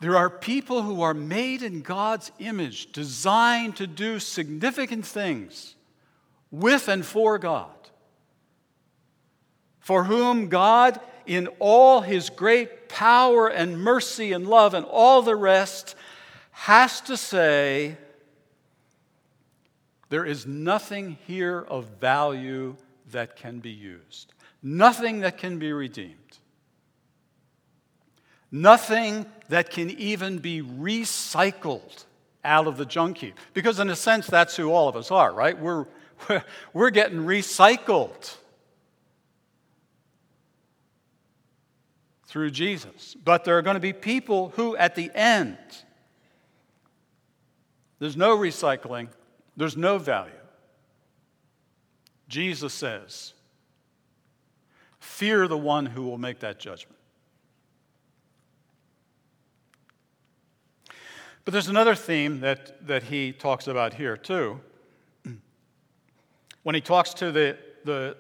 There 0.02 0.16
are 0.16 0.28
people 0.28 0.82
who 0.82 1.00
are 1.02 1.14
made 1.14 1.62
in 1.62 1.80
God's 1.80 2.32
image, 2.40 2.90
designed 2.90 3.76
to 3.76 3.86
do 3.86 4.18
significant 4.18 5.06
things 5.06 5.76
with 6.50 6.88
and 6.88 7.06
for 7.06 7.38
God, 7.38 7.70
for 9.78 10.02
whom 10.02 10.48
God, 10.48 10.98
in 11.24 11.46
all 11.60 12.00
his 12.00 12.30
great 12.30 12.88
power 12.88 13.46
and 13.46 13.80
mercy 13.80 14.32
and 14.32 14.48
love 14.48 14.74
and 14.74 14.84
all 14.86 15.22
the 15.22 15.36
rest, 15.36 15.94
has 16.50 17.00
to 17.02 17.16
say, 17.16 17.96
there 20.08 20.24
is 20.24 20.48
nothing 20.48 21.16
here 21.28 21.60
of 21.60 21.86
value 22.00 22.74
that 23.12 23.36
can 23.36 23.60
be 23.60 23.70
used, 23.70 24.32
nothing 24.64 25.20
that 25.20 25.38
can 25.38 25.60
be 25.60 25.72
redeemed. 25.72 26.16
Nothing 28.52 29.24
that 29.48 29.70
can 29.70 29.90
even 29.90 30.38
be 30.38 30.60
recycled 30.62 32.04
out 32.44 32.66
of 32.66 32.76
the 32.76 32.84
junk 32.84 33.18
heap. 33.18 33.38
Because, 33.54 33.80
in 33.80 33.88
a 33.88 33.96
sense, 33.96 34.26
that's 34.26 34.54
who 34.54 34.70
all 34.70 34.88
of 34.88 34.96
us 34.96 35.10
are, 35.10 35.32
right? 35.32 35.58
We're, 35.58 35.86
we're, 36.28 36.44
we're 36.74 36.90
getting 36.90 37.20
recycled 37.20 38.36
through 42.26 42.50
Jesus. 42.50 43.16
But 43.24 43.44
there 43.44 43.56
are 43.56 43.62
going 43.62 43.74
to 43.74 43.80
be 43.80 43.94
people 43.94 44.50
who, 44.56 44.76
at 44.76 44.94
the 44.94 45.10
end, 45.14 45.56
there's 47.98 48.16
no 48.16 48.36
recycling, 48.36 49.08
there's 49.56 49.76
no 49.76 49.96
value. 49.96 50.32
Jesus 52.28 52.74
says, 52.74 53.32
Fear 54.98 55.48
the 55.48 55.58
one 55.58 55.86
who 55.86 56.02
will 56.02 56.18
make 56.18 56.40
that 56.40 56.58
judgment. 56.58 56.96
But 61.44 61.52
there's 61.52 61.68
another 61.68 61.94
theme 61.94 62.40
that, 62.40 62.87
that 62.87 63.05
he 63.05 63.33
talks 63.33 63.66
about 63.66 63.94
here, 63.94 64.16
too. 64.16 64.61
When 66.62 66.74
he 66.74 66.81
talks 66.81 67.14
to 67.14 67.33
the, 67.33 67.59
the 67.85 68.16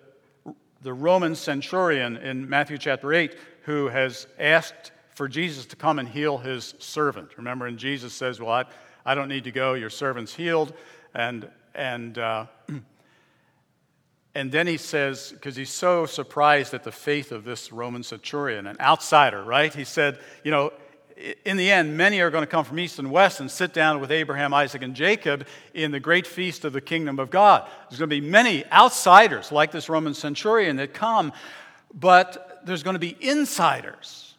the 0.82 0.92
Roman 0.92 1.34
centurion 1.34 2.16
in 2.16 2.48
Matthew 2.48 2.76
chapter 2.76 3.12
8 3.12 3.36
who 3.62 3.88
has 3.88 4.26
asked 4.38 4.90
for 5.10 5.28
Jesus 5.28 5.66
to 5.66 5.76
come 5.76 5.98
and 5.98 6.08
heal 6.08 6.38
his 6.38 6.74
servant. 6.78 7.30
Remember, 7.36 7.66
and 7.66 7.78
Jesus 7.78 8.12
says, 8.12 8.40
Well, 8.40 8.50
I, 8.50 8.64
I 9.04 9.14
don't 9.14 9.28
need 9.28 9.44
to 9.44 9.52
go, 9.52 9.74
your 9.74 9.90
servant's 9.90 10.34
healed. 10.34 10.72
And, 11.14 11.48
and, 11.74 12.18
uh, 12.18 12.46
and 14.34 14.50
then 14.50 14.66
he 14.66 14.76
says, 14.76 15.30
because 15.32 15.54
he's 15.54 15.70
so 15.70 16.06
surprised 16.06 16.74
at 16.74 16.82
the 16.82 16.92
faith 16.92 17.30
of 17.30 17.44
this 17.44 17.70
Roman 17.70 18.02
centurion, 18.02 18.66
an 18.66 18.76
outsider, 18.80 19.44
right? 19.44 19.72
He 19.72 19.84
said, 19.84 20.18
You 20.42 20.50
know, 20.50 20.72
in 21.44 21.56
the 21.56 21.70
end, 21.70 21.96
many 21.96 22.20
are 22.20 22.30
going 22.30 22.42
to 22.42 22.50
come 22.50 22.64
from 22.64 22.78
east 22.78 22.98
and 22.98 23.10
west 23.10 23.40
and 23.40 23.50
sit 23.50 23.72
down 23.72 24.00
with 24.00 24.10
Abraham, 24.10 24.52
Isaac, 24.52 24.82
and 24.82 24.94
Jacob 24.94 25.46
in 25.74 25.90
the 25.90 26.00
great 26.00 26.26
feast 26.26 26.64
of 26.64 26.72
the 26.72 26.80
kingdom 26.80 27.18
of 27.18 27.30
God. 27.30 27.68
There's 27.88 27.98
going 27.98 28.10
to 28.10 28.20
be 28.20 28.26
many 28.26 28.64
outsiders 28.72 29.52
like 29.52 29.70
this 29.70 29.88
Roman 29.88 30.14
centurion 30.14 30.76
that 30.76 30.94
come, 30.94 31.32
but 31.94 32.60
there's 32.64 32.82
going 32.82 32.94
to 32.94 33.00
be 33.00 33.16
insiders, 33.20 34.34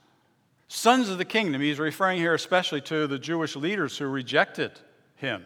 sons 0.68 1.10
of 1.10 1.18
the 1.18 1.26
kingdom. 1.26 1.62
He's 1.62 1.80
referring 1.80 2.18
here 2.18 2.34
especially 2.34 2.82
to 2.82 3.08
the 3.08 3.20
Jewish 3.20 3.56
leaders 3.56 3.98
who 3.98 4.08
rejected 4.08 4.72
him. 5.16 5.46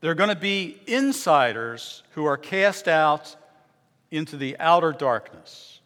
There 0.00 0.10
are 0.10 0.16
going 0.16 0.30
to 0.30 0.36
be 0.36 0.80
insiders 0.86 2.02
who 2.12 2.24
are 2.24 2.38
cast 2.38 2.88
out 2.88 3.36
into 4.10 4.36
the 4.36 4.56
outer 4.58 4.92
darkness, 4.92 5.80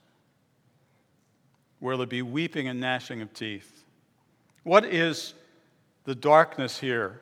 where 1.80 1.96
there'll 1.96 2.06
be 2.06 2.22
weeping 2.22 2.68
and 2.68 2.80
gnashing 2.80 3.20
of 3.20 3.34
teeth. 3.34 3.73
What 4.64 4.84
is 4.86 5.34
the 6.04 6.14
darkness 6.14 6.78
here 6.78 7.20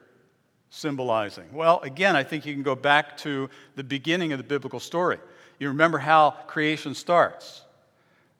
symbolizing? 0.70 1.52
Well, 1.52 1.80
again, 1.80 2.16
I 2.16 2.22
think 2.22 2.46
you 2.46 2.54
can 2.54 2.62
go 2.62 2.74
back 2.74 3.16
to 3.18 3.50
the 3.76 3.84
beginning 3.84 4.32
of 4.32 4.38
the 4.38 4.44
biblical 4.44 4.80
story. 4.80 5.18
You 5.58 5.68
remember 5.68 5.98
how 5.98 6.30
creation 6.46 6.94
starts. 6.94 7.62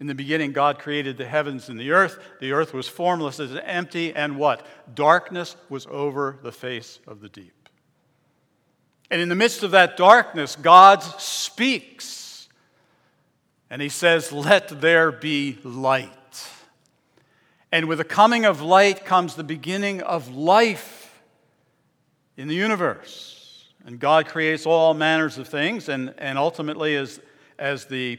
In 0.01 0.07
the 0.07 0.15
beginning, 0.15 0.53
God 0.53 0.79
created 0.79 1.17
the 1.17 1.27
heavens 1.27 1.69
and 1.69 1.79
the 1.79 1.93
earth. 1.93 2.19
The 2.41 2.53
earth 2.53 2.75
was 2.75 2.89
formless 2.89 3.39
and 3.39 3.61
empty, 3.65 4.13
and 4.15 4.37
what? 4.37 4.67
Darkness 4.95 5.55
was 5.69 5.87
over 5.87 6.39
the 6.43 6.51
face 6.51 6.99
of 7.07 7.21
the 7.21 7.29
deep. 7.29 7.69
And 9.11 9.21
in 9.21 9.29
the 9.29 9.35
midst 9.35 9.63
of 9.63 9.73
that 9.73 9.97
darkness, 9.97 10.57
God 10.57 11.03
speaks. 11.03 12.49
And 13.69 13.83
he 13.83 13.89
says, 13.89 14.33
Let 14.33 14.81
there 14.81 15.13
be 15.13 15.59
light. 15.63 16.13
And 17.73 17.89
with 17.89 17.99
the 17.99 18.05
coming 18.05 18.45
of 18.45 18.61
light 18.61 19.07
comes 19.07 19.35
the 19.35 19.43
beginning 19.43 20.03
of 20.03 20.29
life 20.35 21.23
in 22.37 22.47
the 22.47 22.55
universe. 22.55 23.67
And 23.87 23.99
God 23.99 24.27
creates 24.29 24.67
all 24.67 24.93
manners 24.93 25.39
of 25.39 25.49
things, 25.49 25.89
and, 25.89 26.15
and 26.19 26.39
ultimately, 26.39 26.95
as, 26.97 27.19
as 27.59 27.87
the, 27.87 28.19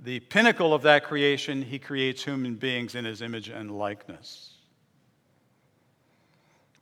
the 0.00 0.20
pinnacle 0.20 0.74
of 0.74 0.82
that 0.82 1.04
creation, 1.04 1.62
he 1.62 1.78
creates 1.78 2.24
human 2.24 2.56
beings 2.56 2.96
in 2.96 3.04
his 3.04 3.22
image 3.22 3.48
and 3.48 3.78
likeness. 3.78 4.54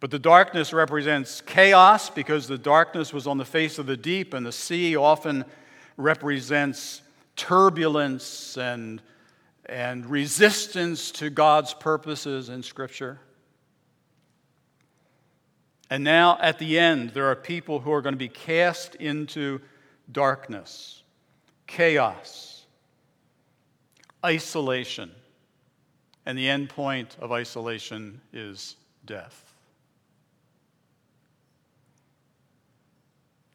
But 0.01 0.11
the 0.11 0.19
darkness 0.19 0.73
represents 0.73 1.41
chaos 1.43 2.11
because 2.11 2.49
the 2.49 2.59
darkness 2.59 3.13
was 3.13 3.27
on 3.27 3.39
the 3.39 3.45
face 3.45 3.79
of 3.79 3.87
the 3.87 3.97
deep, 3.97 4.33
and 4.35 4.45
the 4.45 4.53
sea 4.53 4.97
often 4.97 5.45
represents 5.97 7.03
turbulence 7.37 8.57
and, 8.57 9.03
and 9.69 10.07
resistance 10.07 11.11
to 11.13 11.31
God's 11.31 11.75
purposes 11.75 12.49
in 12.49 12.63
Scripture. 12.63 13.21
And 15.91 16.03
now, 16.03 16.39
at 16.41 16.59
the 16.59 16.79
end, 16.79 17.11
there 17.11 17.27
are 17.27 17.37
people 17.37 17.81
who 17.81 17.93
are 17.93 18.03
going 18.03 18.15
to 18.15 18.19
be 18.19 18.29
cast 18.29 18.97
into 18.97 19.61
darkness, 20.11 21.03
chaos, 21.67 22.65
isolation. 24.25 25.11
And 26.25 26.37
the 26.37 26.49
end 26.49 26.71
point 26.71 27.17
of 27.21 27.31
isolation 27.31 28.21
is 28.33 28.75
death. 29.05 29.55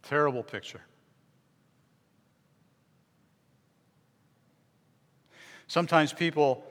Terrible 0.03 0.43
picture. 0.43 0.81
Sometimes 5.71 6.11
people, 6.11 6.65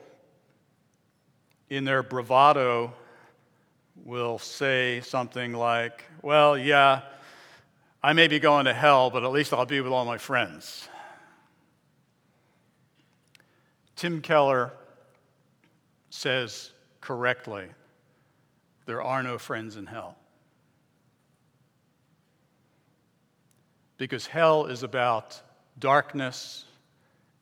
in 1.71 1.85
their 1.85 2.03
bravado, 2.03 2.93
will 4.05 4.37
say 4.37 5.01
something 5.01 5.53
like, 5.53 6.05
Well, 6.21 6.55
yeah, 6.55 7.01
I 8.03 8.13
may 8.13 8.27
be 8.27 8.37
going 8.37 8.65
to 8.65 8.75
hell, 8.75 9.09
but 9.09 9.23
at 9.23 9.31
least 9.31 9.53
I'll 9.53 9.65
be 9.65 9.81
with 9.81 9.91
all 9.91 10.05
my 10.05 10.19
friends. 10.19 10.87
Tim 13.95 14.21
Keller 14.21 14.71
says 16.11 16.69
correctly, 16.99 17.69
There 18.85 19.01
are 19.01 19.23
no 19.23 19.39
friends 19.39 19.77
in 19.77 19.87
hell. 19.87 20.15
because 23.97 24.27
hell 24.27 24.67
is 24.67 24.83
about 24.83 25.41
darkness, 25.79 26.65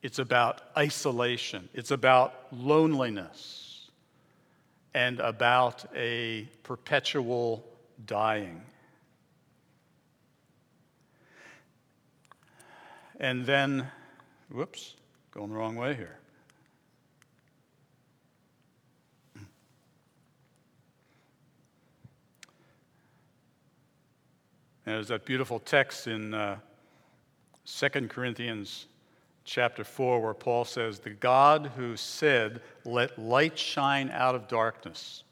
it's 0.02 0.20
about 0.20 0.62
isolation, 0.78 1.68
it's 1.74 1.92
about 1.92 2.48
loneliness, 2.52 3.90
and 4.94 5.20
about 5.20 5.86
a 5.96 6.48
perpetual 6.64 7.66
dying. 8.06 8.62
And 13.20 13.46
then, 13.46 13.88
whoops, 14.50 14.96
going 15.32 15.50
the 15.50 15.56
wrong 15.56 15.76
way 15.76 15.94
here. 15.94 16.20
And 24.86 24.96
there's 24.96 25.10
that 25.10 25.26
beautiful 25.26 25.60
text 25.60 26.08
in 26.08 26.34
uh, 26.34 26.58
2 27.66 27.90
Corinthians 28.08 28.88
chapter 29.50 29.84
4 29.84 30.22
where 30.22 30.34
Paul 30.34 30.64
says, 30.64 31.00
The 31.00 31.10
God 31.10 31.72
who 31.76 31.98
said, 31.98 32.62
Let 32.86 33.18
light 33.18 33.58
shine 33.58 34.10
out 34.12 34.36
of 34.36 34.48
darkness, 34.48 35.24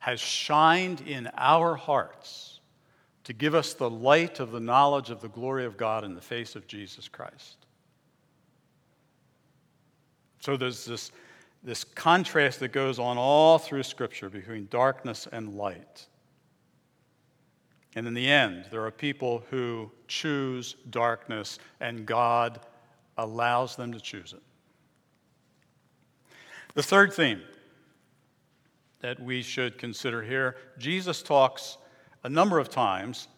has 0.00 0.18
shined 0.18 1.02
in 1.02 1.28
our 1.36 1.76
hearts 1.76 2.60
to 3.24 3.32
give 3.32 3.54
us 3.54 3.74
the 3.74 3.90
light 3.90 4.40
of 4.40 4.50
the 4.50 4.60
knowledge 4.60 5.10
of 5.10 5.20
the 5.20 5.28
glory 5.28 5.66
of 5.66 5.76
God 5.76 6.04
in 6.04 6.14
the 6.14 6.20
face 6.20 6.56
of 6.56 6.66
Jesus 6.66 7.06
Christ. 7.06 7.58
So 10.40 10.56
there's 10.56 10.86
this, 10.86 11.12
this 11.62 11.84
contrast 11.84 12.60
that 12.60 12.72
goes 12.72 12.98
on 12.98 13.18
all 13.18 13.58
through 13.58 13.82
Scripture 13.82 14.30
between 14.30 14.68
darkness 14.70 15.28
and 15.30 15.54
light. 15.54 16.06
And 17.94 18.06
in 18.06 18.14
the 18.14 18.26
end, 18.26 18.66
there 18.70 18.84
are 18.86 18.90
people 18.90 19.44
who 19.50 19.90
choose 20.08 20.76
darkness, 20.88 21.58
and 21.80 22.06
God 22.06 22.60
allows 23.16 23.76
them 23.76 23.92
to 23.92 24.00
choose 24.00 24.32
it. 24.32 24.42
The 26.74 26.82
third 26.82 27.12
theme 27.12 27.42
that 29.00 29.20
we 29.20 29.42
should 29.42 29.78
consider 29.78 30.22
here 30.22 30.56
Jesus 30.78 31.22
talks 31.22 31.78
a 32.22 32.28
number 32.28 32.58
of 32.58 32.68
times 32.68 33.28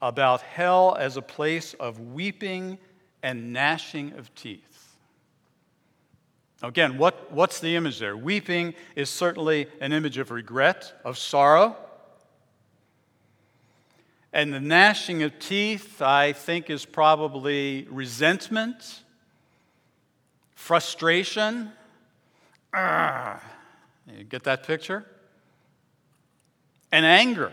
about 0.00 0.42
hell 0.42 0.96
as 0.98 1.16
a 1.16 1.22
place 1.22 1.74
of 1.74 2.00
weeping 2.00 2.78
and 3.22 3.52
gnashing 3.52 4.12
of 4.18 4.34
teeth. 4.34 4.96
Again, 6.62 6.98
what, 6.98 7.32
what's 7.32 7.60
the 7.60 7.74
image 7.76 7.98
there? 7.98 8.16
Weeping 8.16 8.74
is 8.94 9.10
certainly 9.10 9.66
an 9.80 9.92
image 9.92 10.18
of 10.18 10.30
regret, 10.30 10.92
of 11.04 11.18
sorrow. 11.18 11.76
And 14.32 14.52
the 14.52 14.60
gnashing 14.60 15.22
of 15.22 15.38
teeth, 15.38 16.00
I 16.00 16.32
think, 16.32 16.70
is 16.70 16.84
probably 16.84 17.86
resentment, 17.90 19.01
frustration. 20.62 21.72
Arrgh. 22.72 23.40
You 24.06 24.24
get 24.24 24.44
that 24.44 24.64
picture? 24.64 25.04
And 26.92 27.04
anger. 27.04 27.52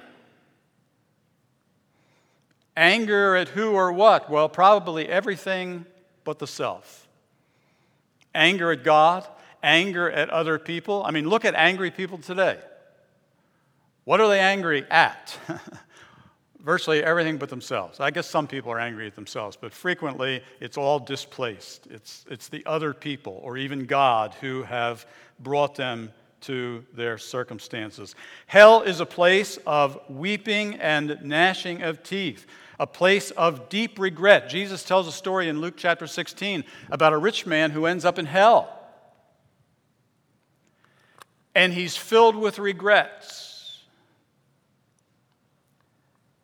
Anger 2.78 3.36
at 3.36 3.50
who 3.50 3.72
or 3.72 3.92
what? 3.92 4.30
Well, 4.30 4.48
probably 4.48 5.08
everything 5.08 5.86
but 6.24 6.38
the 6.38 6.46
self. 6.46 7.08
Anger 8.36 8.72
at 8.72 8.84
God, 8.84 9.28
anger 9.64 10.10
at 10.10 10.30
other 10.30 10.60
people. 10.60 11.04
I 11.04 11.10
mean, 11.10 11.28
look 11.28 11.46
at 11.46 11.56
angry 11.56 11.90
people 11.90 12.20
today. 12.20 12.60
What 14.04 14.22
are 14.22 14.28
they 14.28 14.40
angry 14.40 14.86
at? 14.90 15.36
virtually 16.60 17.04
everything 17.04 17.38
but 17.38 17.50
themselves. 17.50 18.00
I 18.00 18.12
guess 18.12 18.30
some 18.30 18.48
people 18.48 18.72
are 18.72 18.80
angry 18.80 19.08
at 19.08 19.16
themselves, 19.16 19.58
but 19.60 19.74
frequently 19.74 20.44
it's 20.60 20.78
all 20.78 21.00
displaced. 21.00 21.88
It's, 21.88 22.26
it's 22.30 22.50
the 22.50 22.66
other 22.66 22.94
people 22.94 23.40
or 23.44 23.58
even 23.58 23.86
God 23.86 24.34
who 24.42 24.64
have 24.64 25.06
brought 25.40 25.76
them 25.76 26.12
to 26.42 26.86
their 26.94 27.18
circumstances. 27.18 28.16
Hell 28.48 28.82
is 28.82 29.00
a 29.00 29.06
place 29.06 29.58
of 29.66 30.00
weeping 30.10 30.76
and 30.76 31.18
gnashing 31.24 31.82
of 31.82 32.04
teeth, 32.04 32.46
a 32.80 32.88
place 32.88 33.32
of 33.32 33.70
deep 33.70 34.00
regret. 34.00 34.50
Jesus 34.50 34.84
tells 34.84 35.08
a 35.08 35.12
story 35.12 35.50
in 35.50 35.60
Luke 35.60 35.76
chapter 35.78 36.08
16 36.08 36.64
about 36.92 37.14
a 37.14 37.18
rich 37.18 37.46
man 37.46 37.72
who 37.72 37.86
ends 37.86 38.06
up 38.06 38.18
in 38.18 38.26
hell. 38.26 38.76
And 41.56 41.74
he's 41.74 41.98
filled 41.98 42.36
with 42.36 42.60
regrets. 42.60 43.49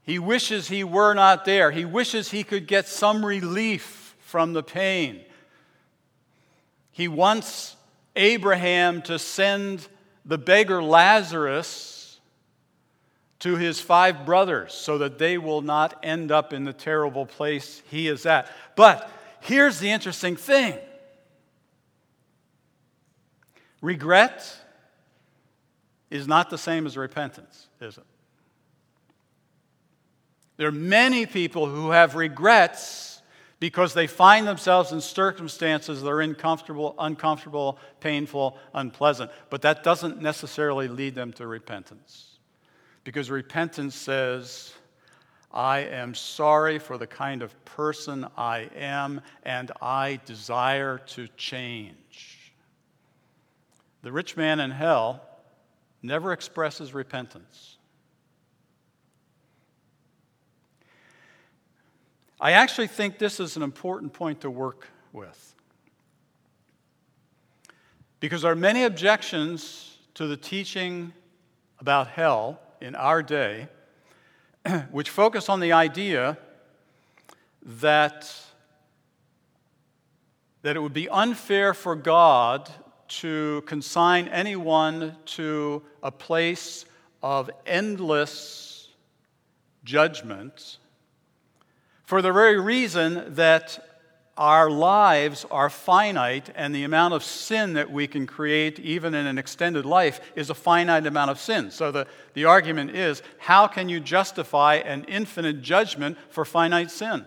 He 0.05 0.19
wishes 0.19 0.67
he 0.67 0.83
were 0.83 1.13
not 1.13 1.45
there. 1.45 1.71
He 1.71 1.83
wishes 1.83 2.29
he 2.29 2.43
could 2.43 2.67
get 2.67 2.87
some 2.87 3.25
relief 3.25 4.15
from 4.19 4.53
the 4.53 4.61
pain. 4.61 5.21
He 6.91 7.07
wants 7.07 7.75
Abraham 8.15 9.01
to 9.03 9.17
send 9.17 9.87
the 10.23 10.37
beggar 10.37 10.81
Lazarus 10.81 12.19
to 13.39 13.57
his 13.57 13.81
five 13.81 14.25
brothers 14.25 14.73
so 14.73 14.99
that 14.99 15.17
they 15.17 15.37
will 15.37 15.61
not 15.61 15.99
end 16.03 16.31
up 16.31 16.53
in 16.53 16.63
the 16.63 16.73
terrible 16.73 17.25
place 17.25 17.81
he 17.89 18.07
is 18.07 18.25
at. 18.25 18.49
But 18.75 19.09
here's 19.41 19.79
the 19.79 19.89
interesting 19.89 20.35
thing 20.35 20.77
regret 23.81 24.61
is 26.09 26.27
not 26.27 26.49
the 26.49 26.57
same 26.57 26.85
as 26.85 26.95
repentance, 26.95 27.67
is 27.81 27.97
it? 27.97 28.05
There 30.57 30.67
are 30.67 30.71
many 30.71 31.25
people 31.25 31.67
who 31.67 31.91
have 31.91 32.15
regrets 32.15 33.21
because 33.59 33.93
they 33.93 34.07
find 34.07 34.47
themselves 34.47 34.91
in 34.91 35.01
circumstances 35.01 36.01
that 36.01 36.09
are 36.09 36.21
uncomfortable, 36.21 36.95
uncomfortable, 36.99 37.79
painful, 37.99 38.57
unpleasant. 38.73 39.31
But 39.49 39.61
that 39.63 39.83
doesn't 39.83 40.21
necessarily 40.21 40.87
lead 40.87 41.15
them 41.15 41.33
to 41.33 41.47
repentance. 41.47 42.37
Because 43.03 43.29
repentance 43.29 43.95
says, 43.95 44.73
I 45.53 45.79
am 45.79 46.13
sorry 46.15 46.79
for 46.79 46.97
the 46.97 47.07
kind 47.07 47.41
of 47.41 47.65
person 47.65 48.27
I 48.37 48.69
am, 48.75 49.21
and 49.43 49.71
I 49.81 50.19
desire 50.25 50.97
to 51.07 51.27
change. 51.37 52.51
The 54.01 54.11
rich 54.11 54.35
man 54.35 54.59
in 54.59 54.71
hell 54.71 55.21
never 56.03 56.33
expresses 56.33 56.93
repentance. 56.93 57.74
I 62.45 62.51
actually 62.51 62.85
think 62.85 63.17
this 63.17 63.39
is 63.39 63.57
an 63.57 63.63
important 63.63 64.13
point 64.13 64.41
to 64.41 64.51
work 64.51 64.87
with. 65.11 65.55
Because 68.19 68.43
there 68.43 68.51
are 68.51 68.55
many 68.55 68.83
objections 68.83 69.97
to 70.13 70.27
the 70.27 70.37
teaching 70.37 71.11
about 71.79 72.07
hell 72.07 72.59
in 72.79 72.93
our 72.93 73.23
day, 73.23 73.67
which 74.91 75.09
focus 75.09 75.49
on 75.49 75.59
the 75.59 75.71
idea 75.71 76.37
that, 77.63 78.31
that 80.61 80.75
it 80.75 80.81
would 80.81 80.93
be 80.93 81.09
unfair 81.09 81.73
for 81.73 81.95
God 81.95 82.69
to 83.07 83.63
consign 83.65 84.27
anyone 84.27 85.15
to 85.25 85.81
a 86.03 86.11
place 86.11 86.85
of 87.23 87.49
endless 87.65 88.89
judgment 89.83 90.77
for 92.05 92.21
the 92.21 92.31
very 92.31 92.59
reason 92.59 93.35
that 93.35 93.79
our 94.37 94.69
lives 94.69 95.45
are 95.49 95.69
finite 95.69 96.49
and 96.55 96.75
the 96.75 96.83
amount 96.83 97.13
of 97.13 97.23
sin 97.23 97.73
that 97.73 97.89
we 97.89 98.05
can 98.05 98.27
create, 98.27 98.79
even 98.79 99.13
in 99.13 99.25
an 99.25 99.37
extended 99.37 99.85
life, 99.85 100.19
is 100.35 100.49
a 100.49 100.53
finite 100.53 101.07
amount 101.07 101.31
of 101.31 101.39
sin. 101.39 101.71
So 101.71 101.91
the, 101.91 102.05
the 102.33 102.45
argument 102.45 102.91
is 102.91 103.23
how 103.37 103.67
can 103.67 103.87
you 103.87 103.99
justify 103.99 104.75
an 104.75 105.05
infinite 105.05 105.61
judgment 105.61 106.17
for 106.29 106.43
finite 106.43 106.91
sin? 106.91 107.25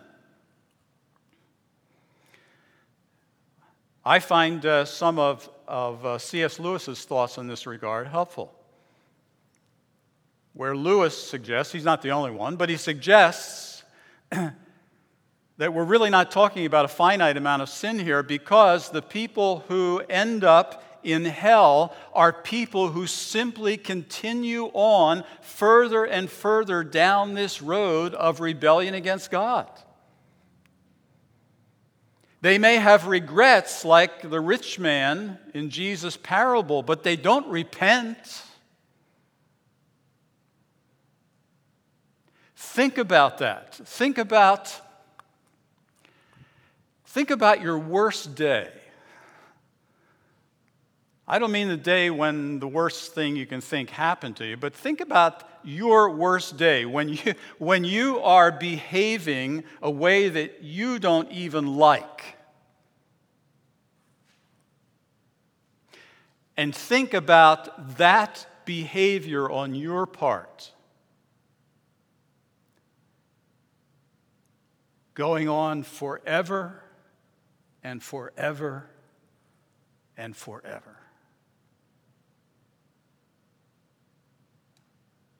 I 4.04 4.20
find 4.20 4.64
uh, 4.64 4.84
some 4.84 5.18
of, 5.18 5.48
of 5.66 6.04
uh, 6.04 6.18
C.S. 6.18 6.60
Lewis's 6.60 7.04
thoughts 7.04 7.36
in 7.36 7.46
this 7.46 7.66
regard 7.66 8.06
helpful. 8.06 8.54
Where 10.52 10.76
Lewis 10.76 11.16
suggests, 11.16 11.72
he's 11.72 11.84
not 11.84 12.02
the 12.02 12.10
only 12.10 12.30
one, 12.30 12.56
but 12.56 12.68
he 12.68 12.76
suggests 12.76 13.82
that 15.58 15.74
we're 15.74 15.84
really 15.84 16.08
not 16.08 16.30
talking 16.30 16.64
about 16.64 16.84
a 16.84 16.88
finite 16.88 17.36
amount 17.36 17.62
of 17.62 17.68
sin 17.68 17.98
here 17.98 18.22
because 18.22 18.90
the 18.90 19.02
people 19.02 19.64
who 19.68 20.00
end 20.08 20.44
up 20.44 20.84
in 21.02 21.24
hell 21.24 21.94
are 22.12 22.32
people 22.32 22.88
who 22.88 23.06
simply 23.06 23.76
continue 23.76 24.66
on 24.72 25.24
further 25.40 26.04
and 26.04 26.30
further 26.30 26.82
down 26.84 27.34
this 27.34 27.60
road 27.60 28.14
of 28.14 28.40
rebellion 28.40 28.94
against 28.94 29.30
God. 29.30 29.68
They 32.40 32.58
may 32.58 32.76
have 32.76 33.08
regrets 33.08 33.84
like 33.84 34.30
the 34.30 34.40
rich 34.40 34.78
man 34.78 35.38
in 35.54 35.70
Jesus' 35.70 36.16
parable, 36.16 36.84
but 36.84 37.02
they 37.02 37.16
don't 37.16 37.46
repent. 37.48 38.44
Think 42.54 42.96
about 42.96 43.38
that. 43.38 43.74
Think 43.74 44.18
about 44.18 44.80
Think 47.18 47.32
about 47.32 47.60
your 47.60 47.76
worst 47.76 48.36
day. 48.36 48.70
I 51.26 51.40
don't 51.40 51.50
mean 51.50 51.66
the 51.66 51.76
day 51.76 52.10
when 52.10 52.60
the 52.60 52.68
worst 52.68 53.12
thing 53.12 53.34
you 53.34 53.44
can 53.44 53.60
think 53.60 53.90
happened 53.90 54.36
to 54.36 54.46
you, 54.46 54.56
but 54.56 54.72
think 54.72 55.00
about 55.00 55.42
your 55.64 56.10
worst 56.10 56.56
day 56.58 56.84
when 56.84 57.08
you, 57.08 57.34
when 57.58 57.82
you 57.82 58.20
are 58.20 58.52
behaving 58.52 59.64
a 59.82 59.90
way 59.90 60.28
that 60.28 60.62
you 60.62 61.00
don't 61.00 61.28
even 61.32 61.76
like. 61.76 62.36
And 66.56 66.72
think 66.72 67.14
about 67.14 67.98
that 67.98 68.46
behavior 68.64 69.50
on 69.50 69.74
your 69.74 70.06
part. 70.06 70.70
Going 75.14 75.48
on 75.48 75.82
forever 75.82 76.84
and 77.82 78.02
forever 78.02 78.88
and 80.16 80.36
forever. 80.36 80.96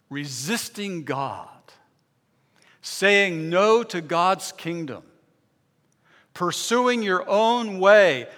Resisting 0.09 1.05
God, 1.05 1.49
saying 2.81 3.51
no 3.51 3.83
to 3.83 4.01
God's 4.01 4.53
kingdom, 4.53 5.03
pursuing 6.33 7.03
your 7.03 7.29
own 7.29 7.79
way, 7.79 8.29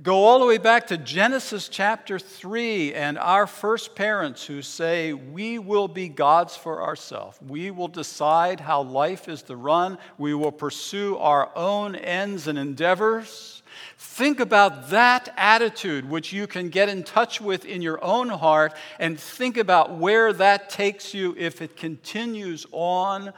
Go 0.00 0.26
all 0.26 0.38
the 0.38 0.46
way 0.46 0.58
back 0.58 0.86
to 0.88 0.96
Genesis 0.96 1.68
chapter 1.68 2.20
3 2.20 2.94
and 2.94 3.18
our 3.18 3.48
first 3.48 3.96
parents 3.96 4.46
who 4.46 4.62
say, 4.62 5.12
We 5.12 5.58
will 5.58 5.88
be 5.88 6.08
gods 6.08 6.54
for 6.54 6.84
ourselves. 6.84 7.36
We 7.44 7.72
will 7.72 7.88
decide 7.88 8.60
how 8.60 8.82
life 8.82 9.28
is 9.28 9.42
to 9.44 9.56
run. 9.56 9.98
We 10.16 10.34
will 10.34 10.52
pursue 10.52 11.16
our 11.16 11.50
own 11.56 11.96
ends 11.96 12.46
and 12.46 12.56
endeavors. 12.56 13.64
Think 13.96 14.38
about 14.38 14.90
that 14.90 15.34
attitude, 15.36 16.08
which 16.08 16.32
you 16.32 16.46
can 16.46 16.68
get 16.68 16.88
in 16.88 17.02
touch 17.02 17.40
with 17.40 17.64
in 17.64 17.82
your 17.82 18.02
own 18.04 18.28
heart, 18.28 18.74
and 19.00 19.18
think 19.18 19.56
about 19.56 19.96
where 19.96 20.32
that 20.32 20.70
takes 20.70 21.12
you 21.12 21.34
if 21.36 21.60
it 21.60 21.76
continues 21.76 22.66
on 22.70 23.32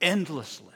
endlessly. 0.00 0.69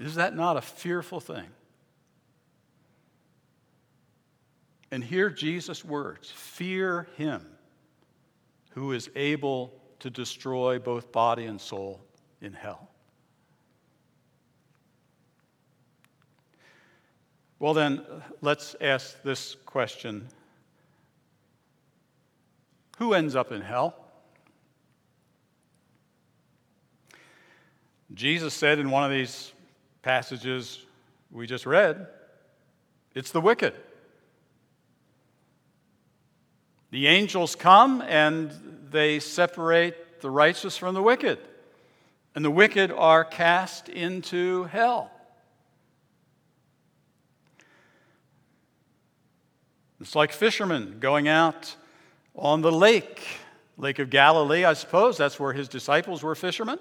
Is 0.00 0.14
that 0.14 0.34
not 0.34 0.56
a 0.56 0.60
fearful 0.60 1.20
thing? 1.20 1.46
And 4.90 5.02
hear 5.04 5.28
Jesus' 5.28 5.84
words 5.84 6.30
Fear 6.30 7.08
him 7.16 7.44
who 8.70 8.92
is 8.92 9.10
able 9.16 9.72
to 10.00 10.10
destroy 10.10 10.78
both 10.78 11.10
body 11.10 11.46
and 11.46 11.60
soul 11.60 12.00
in 12.40 12.52
hell. 12.52 12.88
Well, 17.58 17.74
then, 17.74 18.04
let's 18.40 18.76
ask 18.80 19.20
this 19.22 19.56
question 19.66 20.28
Who 22.98 23.14
ends 23.14 23.34
up 23.34 23.50
in 23.50 23.62
hell? 23.62 23.96
Jesus 28.14 28.54
said 28.54 28.78
in 28.78 28.90
one 28.90 29.04
of 29.04 29.10
these 29.10 29.52
passages 30.08 30.80
we 31.30 31.46
just 31.46 31.66
read, 31.66 32.06
it's 33.14 33.30
the 33.30 33.42
wicked. 33.42 33.74
The 36.90 37.08
angels 37.08 37.54
come 37.54 38.00
and 38.00 38.50
they 38.90 39.18
separate 39.18 40.22
the 40.22 40.30
righteous 40.30 40.78
from 40.78 40.94
the 40.94 41.02
wicked, 41.02 41.38
and 42.34 42.42
the 42.42 42.50
wicked 42.50 42.90
are 42.90 43.22
cast 43.22 43.90
into 43.90 44.64
hell. 44.64 45.10
It's 50.00 50.14
like 50.14 50.32
fishermen 50.32 51.00
going 51.00 51.28
out 51.28 51.76
on 52.34 52.62
the 52.62 52.72
lake, 52.72 53.26
Lake 53.76 53.98
of 53.98 54.08
Galilee, 54.08 54.64
I 54.64 54.72
suppose. 54.72 55.18
That's 55.18 55.38
where 55.38 55.52
his 55.52 55.68
disciples 55.68 56.22
were 56.22 56.34
fishermen. 56.34 56.78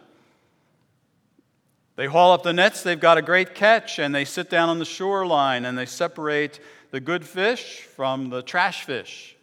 They 1.97 2.05
haul 2.05 2.31
up 2.31 2.43
the 2.43 2.53
nets, 2.53 2.83
they've 2.83 2.99
got 2.99 3.17
a 3.17 3.23
great 3.23 3.55
catch, 3.55 3.97
and 3.97 4.13
they 4.13 4.23
sit 4.23 4.51
down 4.51 4.69
on 4.69 4.77
the 4.77 4.85
shoreline 4.85 5.65
and 5.65 5.75
they 5.75 5.87
separate 5.87 6.59
the 6.91 6.99
good 6.99 7.25
fish 7.25 7.81
from 7.81 8.29
the 8.29 8.43
trash 8.43 8.83
fish. 8.83 9.35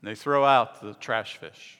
And 0.00 0.10
they 0.10 0.14
throw 0.14 0.44
out 0.44 0.82
the 0.82 0.92
trash 0.92 1.38
fish. 1.38 1.78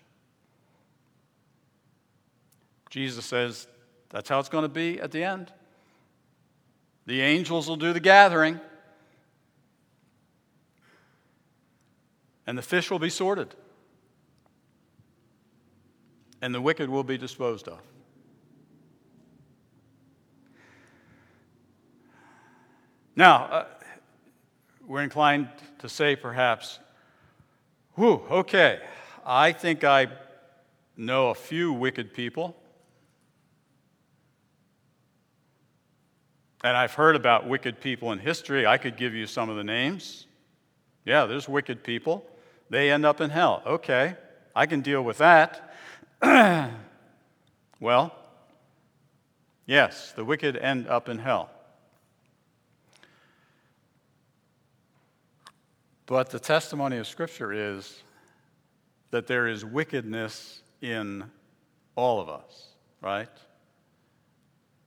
Jesus 2.89 3.27
says 3.27 3.67
that's 4.09 4.31
how 4.31 4.39
it's 4.39 4.49
going 4.49 4.65
to 4.65 4.69
be 4.69 4.99
at 4.99 5.13
the 5.13 5.23
end. 5.23 5.53
The 7.05 7.21
angels 7.21 7.69
will 7.69 7.77
do 7.77 7.93
the 7.93 8.01
gathering, 8.01 8.61
and 12.47 12.57
the 12.57 12.63
fish 12.63 12.91
will 12.91 12.99
be 12.99 13.11
sorted, 13.11 13.55
and 16.41 16.55
the 16.55 16.63
wicked 16.63 16.89
will 16.89 17.05
be 17.05 17.19
disposed 17.19 17.69
of. 17.69 17.79
Now, 23.15 23.45
uh, 23.45 23.65
we're 24.87 25.03
inclined 25.03 25.49
to 25.81 25.89
say 25.89 26.17
perhaps, 26.17 26.79
whew, 27.95 28.23
okay, 28.31 28.81
I 29.25 29.53
think 29.53 29.85
I 29.85 30.09
know 30.97 31.29
a 31.29 31.35
few 31.35 31.73
wicked 31.73 32.15
people. 32.15 32.57
And 36.65 36.77
I've 36.77 36.95
heard 36.95 37.17
about 37.17 37.49
wicked 37.49 37.81
people 37.81 38.13
in 38.13 38.19
history. 38.19 38.67
I 38.67 38.79
could 38.79 38.97
give 38.97 39.15
you 39.15 39.27
some 39.27 39.51
of 39.51 39.57
the 39.57 39.65
names. 39.65 40.27
Yeah, 41.05 41.27
there's 41.27 41.49
wicked 41.49 41.83
people. 41.83 42.25
They 42.71 42.91
end 42.91 43.05
up 43.05 43.21
in 43.21 43.29
hell. 43.29 43.63
Okay, 43.67 44.15
I 44.55 44.67
can 44.67 44.81
deal 44.81 45.03
with 45.03 45.19
that. 45.19 45.75
well, 47.81 48.15
yes, 49.67 50.13
the 50.13 50.25
wicked 50.25 50.57
end 50.57 50.87
up 50.87 51.09
in 51.09 51.19
hell. 51.19 51.51
But 56.13 56.29
the 56.29 56.39
testimony 56.39 56.99
of 56.99 57.07
Scripture 57.07 57.55
is 57.55 58.03
that 59.13 59.27
there 59.27 59.49
is 59.49 59.65
wickedness 59.65 60.61
in 60.83 61.25
all 61.97 62.21
of 62.21 62.29
us, 62.29 62.69
right? 63.01 63.31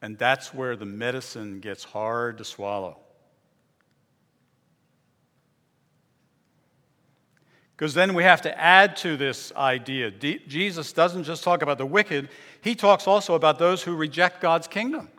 And 0.03 0.19
that's 0.19 0.53
where 0.53 0.75
the 0.75 0.85
medicine 0.85 1.61
gets 1.61 1.83
hard 1.83 2.37
to 2.37 2.43
swallow. 2.45 2.99
Because 7.75 7.95
then 7.95 8.13
we 8.13 8.21
have 8.21 8.43
to 8.43 8.61
add 8.61 8.95
to 8.97 9.17
this 9.17 9.51
idea. 9.55 10.11
D- 10.11 10.43
Jesus 10.47 10.93
doesn't 10.93 11.23
just 11.23 11.43
talk 11.43 11.63
about 11.63 11.79
the 11.79 11.87
wicked, 11.87 12.29
he 12.61 12.75
talks 12.75 13.07
also 13.07 13.33
about 13.33 13.57
those 13.57 13.81
who 13.81 13.95
reject 13.95 14.41
God's 14.41 14.67
kingdom. 14.67 15.09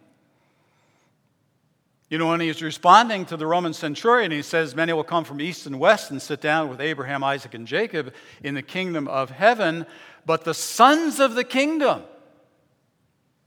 You 2.08 2.18
know, 2.18 2.28
when 2.28 2.40
he's 2.40 2.62
responding 2.62 3.24
to 3.26 3.36
the 3.36 3.46
Roman 3.46 3.72
centurion, 3.72 4.30
he 4.30 4.42
says, 4.42 4.76
Many 4.76 4.92
will 4.92 5.02
come 5.02 5.24
from 5.24 5.40
east 5.40 5.66
and 5.66 5.80
west 5.80 6.10
and 6.12 6.22
sit 6.22 6.40
down 6.40 6.68
with 6.68 6.80
Abraham, 6.80 7.24
Isaac, 7.24 7.54
and 7.54 7.66
Jacob 7.66 8.14
in 8.44 8.54
the 8.54 8.62
kingdom 8.62 9.08
of 9.08 9.30
heaven. 9.30 9.86
But 10.24 10.44
the 10.44 10.54
sons 10.54 11.18
of 11.18 11.34
the 11.34 11.42
kingdom, 11.42 12.04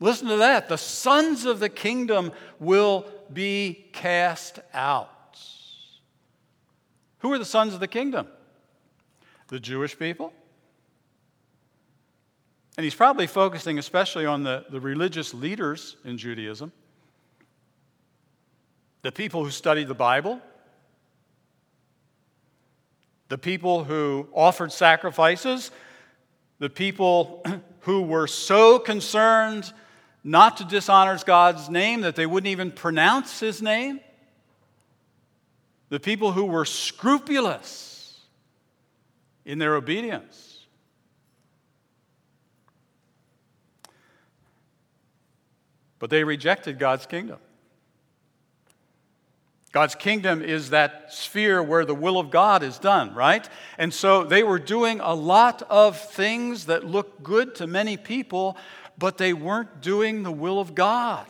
listen 0.02 0.28
to 0.28 0.38
that, 0.38 0.67
the 0.67 0.78
sons 0.78 1.45
of 1.45 1.60
the 1.60 1.69
kingdom 1.69 2.34
will 2.60 3.06
be 3.32 3.86
cast 3.93 4.60
out. 4.74 5.39
Who 7.19 7.32
are 7.32 7.39
the 7.39 7.45
sons 7.45 7.74
of 7.74 7.80
the 7.80 7.88
kingdom? 7.88 8.28
The 9.48 9.60
Jewish 9.60 9.98
people. 9.98 10.34
And 12.78 12.84
he's 12.84 12.95
probably 12.95 13.28
focusing 13.28 13.80
especially 13.80 14.26
on 14.26 14.43
the, 14.43 14.65
the 14.69 14.80
religious 14.80 15.34
leaders 15.34 15.95
in 16.04 16.17
Judaism 16.17 16.74
the 19.02 19.12
people 19.12 19.44
who 19.44 19.52
studied 19.52 19.88
the 19.88 19.94
Bible, 19.94 20.42
the 23.30 23.38
people 23.38 23.84
who 23.84 24.28
offered 24.34 24.72
sacrifices, 24.72 25.72
the 26.60 26.70
people 26.70 27.44
who 27.82 28.02
were 28.02 28.28
so 28.28 28.80
concerned 28.80 29.72
not 30.24 30.58
to 30.58 30.66
dishonor 30.66 31.18
God's 31.26 31.70
name 31.70 32.02
that 32.02 32.16
they 32.16 32.26
wouldn't 32.26 32.50
even 32.50 32.72
pronounce 32.72 33.40
his 33.40 33.62
name, 33.62 34.02
the 35.88 36.00
people 36.00 36.34
who 36.34 36.46
were 36.46 36.66
scrupulous 36.66 38.20
in 39.46 39.60
their 39.60 39.76
obedience. 39.76 40.68
But 46.00 46.10
they 46.10 46.24
rejected 46.24 46.80
God's 46.80 47.06
kingdom. 47.06 47.40
God's 49.71 49.93
kingdom 49.93 50.41
is 50.41 50.71
that 50.71 51.13
sphere 51.13 51.62
where 51.62 51.86
the 51.86 51.93
will 51.93 52.17
of 52.17 52.32
God 52.32 52.63
is 52.63 52.79
done, 52.79 53.13
right? 53.13 53.47
And 53.77 53.93
so 53.93 54.23
they 54.23 54.41
were 54.41 54.58
doing 54.58 54.99
a 54.99 55.13
lot 55.13 55.62
of 55.69 55.99
things 55.99 56.65
that 56.65 56.86
looked 56.86 57.21
good 57.21 57.53
to 57.55 57.67
many 57.67 57.95
people, 57.95 58.58
but 58.97 59.19
they 59.19 59.32
weren't 59.32 59.82
doing 59.82 60.23
the 60.23 60.32
will 60.32 60.60
of 60.60 60.73
God. 60.73 61.27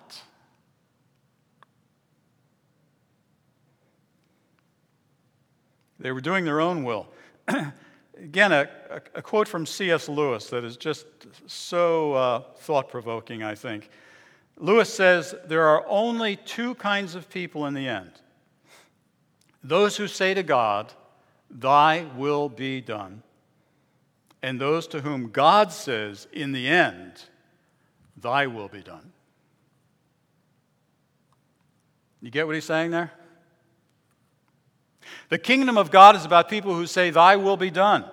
They 6.00 6.14
were 6.14 6.22
doing 6.22 6.46
their 6.46 6.62
own 6.62 6.86
will. 6.86 7.08
Again, 8.18 8.54
a, 8.54 8.70
a, 9.16 9.22
quote 9.22 9.50
from 9.50 9.66
C.S. 9.66 10.08
Lewis 10.08 10.50
that 10.50 10.64
is 10.64 10.78
just 10.78 11.06
so 11.48 12.14
uh, 12.14 12.40
thought 12.60 12.88
provoking, 12.88 13.44
I 13.44 13.56
think. 13.56 13.90
Lewis 14.58 14.94
says, 14.94 15.36
There 15.46 15.68
are 15.68 15.86
only 15.88 16.38
two 16.38 16.76
kinds 16.76 17.16
of 17.16 17.30
people 17.30 17.66
in 17.66 17.74
the 17.74 17.88
end 17.88 18.12
those 19.64 19.98
who 19.98 20.08
say 20.08 20.34
to 20.34 20.44
God, 20.44 20.94
Thy 21.50 22.06
will 22.16 22.50
be 22.50 22.82
done, 22.82 23.24
and 24.42 24.60
those 24.60 24.88
to 24.88 25.02
whom 25.02 25.30
God 25.30 25.72
says, 25.72 26.28
In 26.32 26.52
the 26.52 26.68
end, 26.68 27.24
Thy 28.18 28.48
will 28.48 28.68
be 28.68 28.82
done. 28.82 29.12
You 32.22 32.30
get 32.30 32.46
what 32.46 32.56
he's 32.56 32.66
saying 32.66 32.92
there? 32.92 33.12
The 35.30 35.38
kingdom 35.38 35.78
of 35.78 35.92
God 35.92 36.16
is 36.16 36.26
about 36.26 36.50
people 36.50 36.74
who 36.74 36.86
say, 36.86 37.10
Thy 37.10 37.36
will 37.36 37.58
be 37.58 37.72
done. 37.72 38.06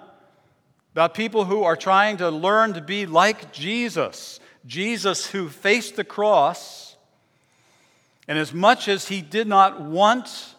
About 0.93 1.15
people 1.15 1.45
who 1.45 1.63
are 1.63 1.77
trying 1.77 2.17
to 2.19 2.31
learn 2.31 2.73
to 2.75 2.81
be 2.81 3.07
like 3.07 3.53
Jesus. 3.53 4.41
Jesus 4.67 5.27
who 5.27 5.49
faced 5.49 5.97
the 5.97 6.05
cross, 6.05 6.97
and 8.27 8.39
as 8.39 8.53
much 8.53 8.89
as 8.89 9.09
he 9.09 9.23
did 9.23 9.47
not 9.47 9.81
want 9.81 10.56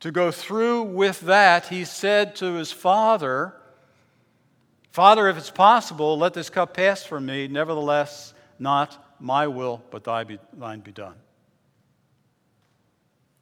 to 0.00 0.10
go 0.10 0.30
through 0.30 0.82
with 0.82 1.20
that, 1.20 1.68
he 1.68 1.84
said 1.84 2.36
to 2.36 2.54
his 2.54 2.70
father, 2.70 3.54
Father, 4.90 5.28
if 5.28 5.36
it's 5.36 5.50
possible, 5.50 6.16
let 6.16 6.34
this 6.34 6.50
cup 6.50 6.74
pass 6.74 7.02
from 7.02 7.26
me. 7.26 7.48
Nevertheless, 7.48 8.32
not 8.58 9.16
my 9.18 9.46
will, 9.48 9.82
but 9.90 10.04
thine 10.04 10.80
be 10.80 10.92
done. 10.92 11.16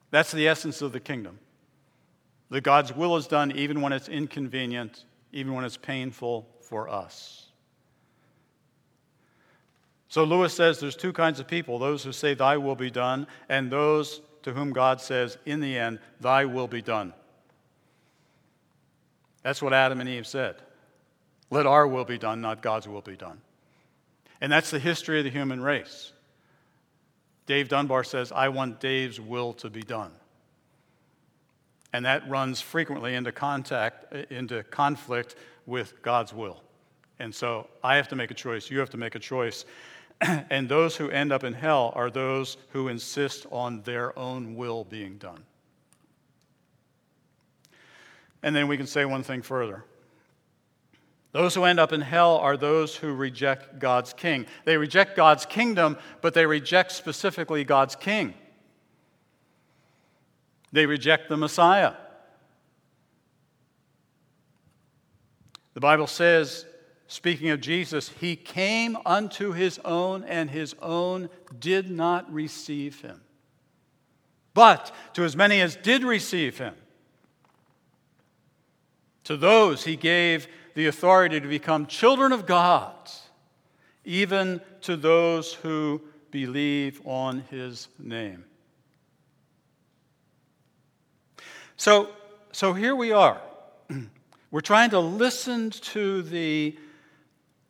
That's 0.09 0.31
the 0.31 0.47
essence 0.47 0.81
of 0.81 0.93
the 0.93 0.99
kingdom. 0.99 1.39
That 2.49 2.61
God's 2.61 2.95
will 2.95 3.17
is 3.17 3.27
done 3.27 3.51
even 3.51 3.81
when 3.81 3.93
it's 3.93 4.09
inconvenient, 4.09 5.05
even 5.31 5.53
when 5.53 5.63
it's 5.65 5.77
painful 5.77 6.47
for 6.61 6.89
us. 6.89 7.47
So 10.07 10.23
Lewis 10.23 10.53
says 10.53 10.79
there's 10.79 10.95
two 10.95 11.13
kinds 11.13 11.39
of 11.39 11.47
people 11.47 11.79
those 11.79 12.03
who 12.03 12.11
say, 12.11 12.35
Thy 12.35 12.57
will 12.57 12.75
be 12.75 12.91
done, 12.91 13.25
and 13.49 13.71
those 13.71 14.21
to 14.43 14.53
whom 14.53 14.71
God 14.71 15.01
says, 15.01 15.37
In 15.45 15.59
the 15.59 15.77
end, 15.77 15.99
thy 16.21 16.45
will 16.45 16.67
be 16.67 16.81
done. 16.81 17.13
That's 19.41 19.61
what 19.61 19.73
Adam 19.73 19.99
and 19.99 20.09
Eve 20.09 20.27
said. 20.27 20.55
Let 21.49 21.65
our 21.65 21.87
will 21.87 22.05
be 22.05 22.17
done, 22.17 22.41
not 22.41 22.61
God's 22.61 22.87
will 22.87 23.01
be 23.01 23.17
done. 23.17 23.41
And 24.41 24.51
that's 24.51 24.71
the 24.71 24.79
history 24.79 25.19
of 25.19 25.25
the 25.25 25.29
human 25.29 25.61
race. 25.61 26.13
Dave 27.45 27.69
Dunbar 27.69 28.03
says, 28.03 28.31
I 28.31 28.49
want 28.49 28.79
Dave's 28.79 29.19
will 29.19 29.53
to 29.53 29.69
be 29.69 29.81
done. 29.81 30.11
And 31.91 32.05
that 32.05 32.27
runs 32.27 32.59
frequently 32.59 33.13
into 33.13 33.31
contact, 33.31 34.13
uh, 34.13 34.23
into 34.29 34.63
conflict 34.63 35.35
with 35.65 36.01
God's 36.01 36.33
will. 36.33 36.61
And 37.19 37.33
so 37.33 37.67
I 37.83 37.97
have 37.97 38.07
to 38.09 38.15
make 38.15 38.31
a 38.31 38.33
choice. 38.33 38.71
You 38.71 38.79
have 38.79 38.89
to 38.91 38.97
make 38.97 39.15
a 39.15 39.19
choice. 39.19 39.65
and 40.49 40.69
those 40.69 40.95
who 40.95 41.09
end 41.09 41.31
up 41.31 41.43
in 41.43 41.53
hell 41.53 41.91
are 41.95 42.09
those 42.09 42.57
who 42.69 42.87
insist 42.87 43.45
on 43.51 43.81
their 43.81 44.17
own 44.17 44.55
will 44.55 44.83
being 44.83 45.17
done. 45.17 45.43
And 48.41 48.55
then 48.55 48.67
we 48.67 48.77
can 48.77 48.87
say 48.87 49.05
one 49.05 49.23
thing 49.23 49.41
further. 49.41 49.85
Those 51.31 51.55
who 51.55 51.63
end 51.63 51.79
up 51.79 51.91
in 51.91 52.01
hell 52.01 52.37
are 52.37 52.57
those 52.57 52.95
who 52.95 53.13
reject 53.13 53.79
God's 53.79 54.13
king. 54.13 54.45
They 54.65 54.77
reject 54.77 55.15
God's 55.15 55.45
kingdom, 55.45 55.97
but 56.21 56.35
they 56.35 56.45
reject 56.45 56.91
specifically 56.91 57.63
God's 57.63 57.95
king. 57.95 58.35
They 60.71 60.85
reject 60.85 61.29
the 61.29 61.37
Messiah. 61.37 61.93
The 65.73 65.79
Bible 65.79 66.07
says, 66.07 66.65
speaking 67.13 67.51
of 67.51 67.61
Jesus, 67.61 68.09
he 68.19 68.35
came 68.35 68.97
unto 69.05 69.51
his 69.51 69.79
own, 69.85 70.23
and 70.23 70.49
his 70.49 70.73
own 70.81 71.29
did 71.59 71.91
not 71.91 72.33
receive 72.33 73.01
him. 73.01 73.21
But 74.55 74.91
to 75.13 75.23
as 75.23 75.35
many 75.35 75.61
as 75.61 75.75
did 75.75 76.03
receive 76.03 76.57
him, 76.57 76.73
to 79.25 79.37
those 79.37 79.83
he 79.83 79.95
gave 79.95 80.47
the 80.73 80.87
authority 80.87 81.39
to 81.39 81.47
become 81.47 81.85
children 81.85 82.31
of 82.31 82.47
God, 82.47 82.95
even 84.03 84.59
to 84.81 84.97
those 84.97 85.53
who 85.53 86.01
believe 86.31 86.99
on 87.05 87.41
his 87.51 87.89
name. 87.99 88.43
So, 91.77 92.09
so 92.51 92.73
here 92.73 92.95
we 92.95 93.11
are. 93.11 93.39
We're 94.51 94.61
trying 94.61 94.89
to 94.89 94.99
listen 94.99 95.69
to 95.69 96.23
the 96.23 96.75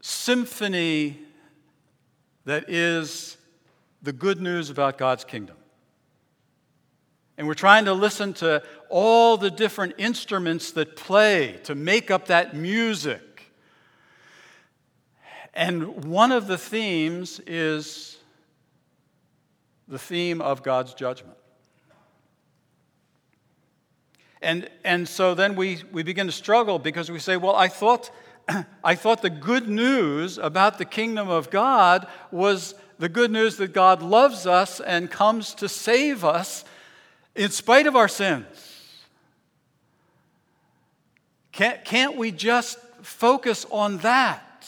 symphony 0.04 1.18
that 2.44 2.70
is 2.70 3.38
the 4.02 4.12
good 4.12 4.42
news 4.42 4.70
about 4.70 4.98
God's 4.98 5.24
kingdom. 5.24 5.56
And 7.38 7.48
we're 7.48 7.54
trying 7.54 7.86
to 7.86 7.94
listen 7.94 8.34
to 8.36 8.62
all 8.90 9.38
the 9.38 9.50
different 9.50 9.96
instruments 9.98 10.72
that 10.72 10.98
play 10.98 11.58
to 11.64 11.74
make 11.74 12.12
up 12.12 12.28
that 12.28 12.54
music. 12.54 13.54
And 15.54 16.04
one 16.04 16.34
of 16.34 16.48
the 16.48 16.58
themes 16.58 17.40
is 17.48 18.18
the 19.88 19.98
theme 19.98 20.42
of 20.42 20.64
God's 20.64 20.94
judgment. 20.94 21.38
And, 24.42 24.70
and 24.84 25.08
so 25.08 25.34
then 25.34 25.56
we, 25.56 25.82
we 25.94 26.04
begin 26.04 26.26
to 26.26 26.34
struggle 26.34 26.78
because 26.78 27.10
we 27.10 27.20
say, 27.20 27.38
well, 27.38 27.56
I 27.56 27.70
thought, 27.70 28.12
I 28.84 28.96
thought 28.96 29.22
the 29.22 29.30
good 29.30 29.68
news 29.68 30.38
about 30.38 30.78
the 30.78 30.86
kingdom 30.86 31.30
of 31.30 31.50
God 31.50 32.08
was 32.32 32.76
the 33.00 33.10
good 33.10 33.32
news 33.32 33.58
that 33.58 33.74
God 33.74 34.02
loves 34.02 34.46
us 34.46 34.80
and 34.80 35.10
comes 35.10 35.54
to 35.56 35.68
save 35.70 36.24
us 36.24 36.64
in 37.36 37.52
spite 37.52 37.88
of 37.88 37.96
our 37.96 38.08
sins. 38.08 38.82
Can't, 41.52 41.84
can't 41.86 42.18
we 42.18 42.32
just 42.32 42.80
focus 43.02 43.66
on 43.70 43.98
that? 44.00 44.68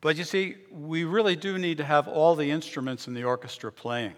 But 0.00 0.16
you 0.16 0.24
see, 0.24 0.56
we 0.70 1.04
really 1.04 1.36
do 1.36 1.58
need 1.58 1.78
to 1.78 1.84
have 1.84 2.06
all 2.06 2.36
the 2.36 2.50
instruments 2.50 3.08
in 3.08 3.14
the 3.14 3.24
orchestra 3.24 3.72
playing. 3.72 4.14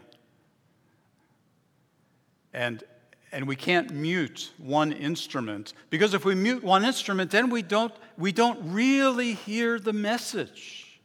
And, 2.52 2.84
and 3.32 3.46
we 3.46 3.56
can't 3.56 3.90
mute 3.92 4.52
one 4.58 4.92
instrument 4.92 5.74
because 5.90 6.14
if 6.14 6.24
we 6.24 6.34
mute 6.34 6.62
one 6.62 6.84
instrument, 6.84 7.30
then 7.30 7.50
we 7.50 7.62
don't, 7.62 7.92
we 8.16 8.32
don't 8.32 8.72
really 8.72 9.34
hear 9.34 9.78
the 9.78 9.92
message. 9.92 11.00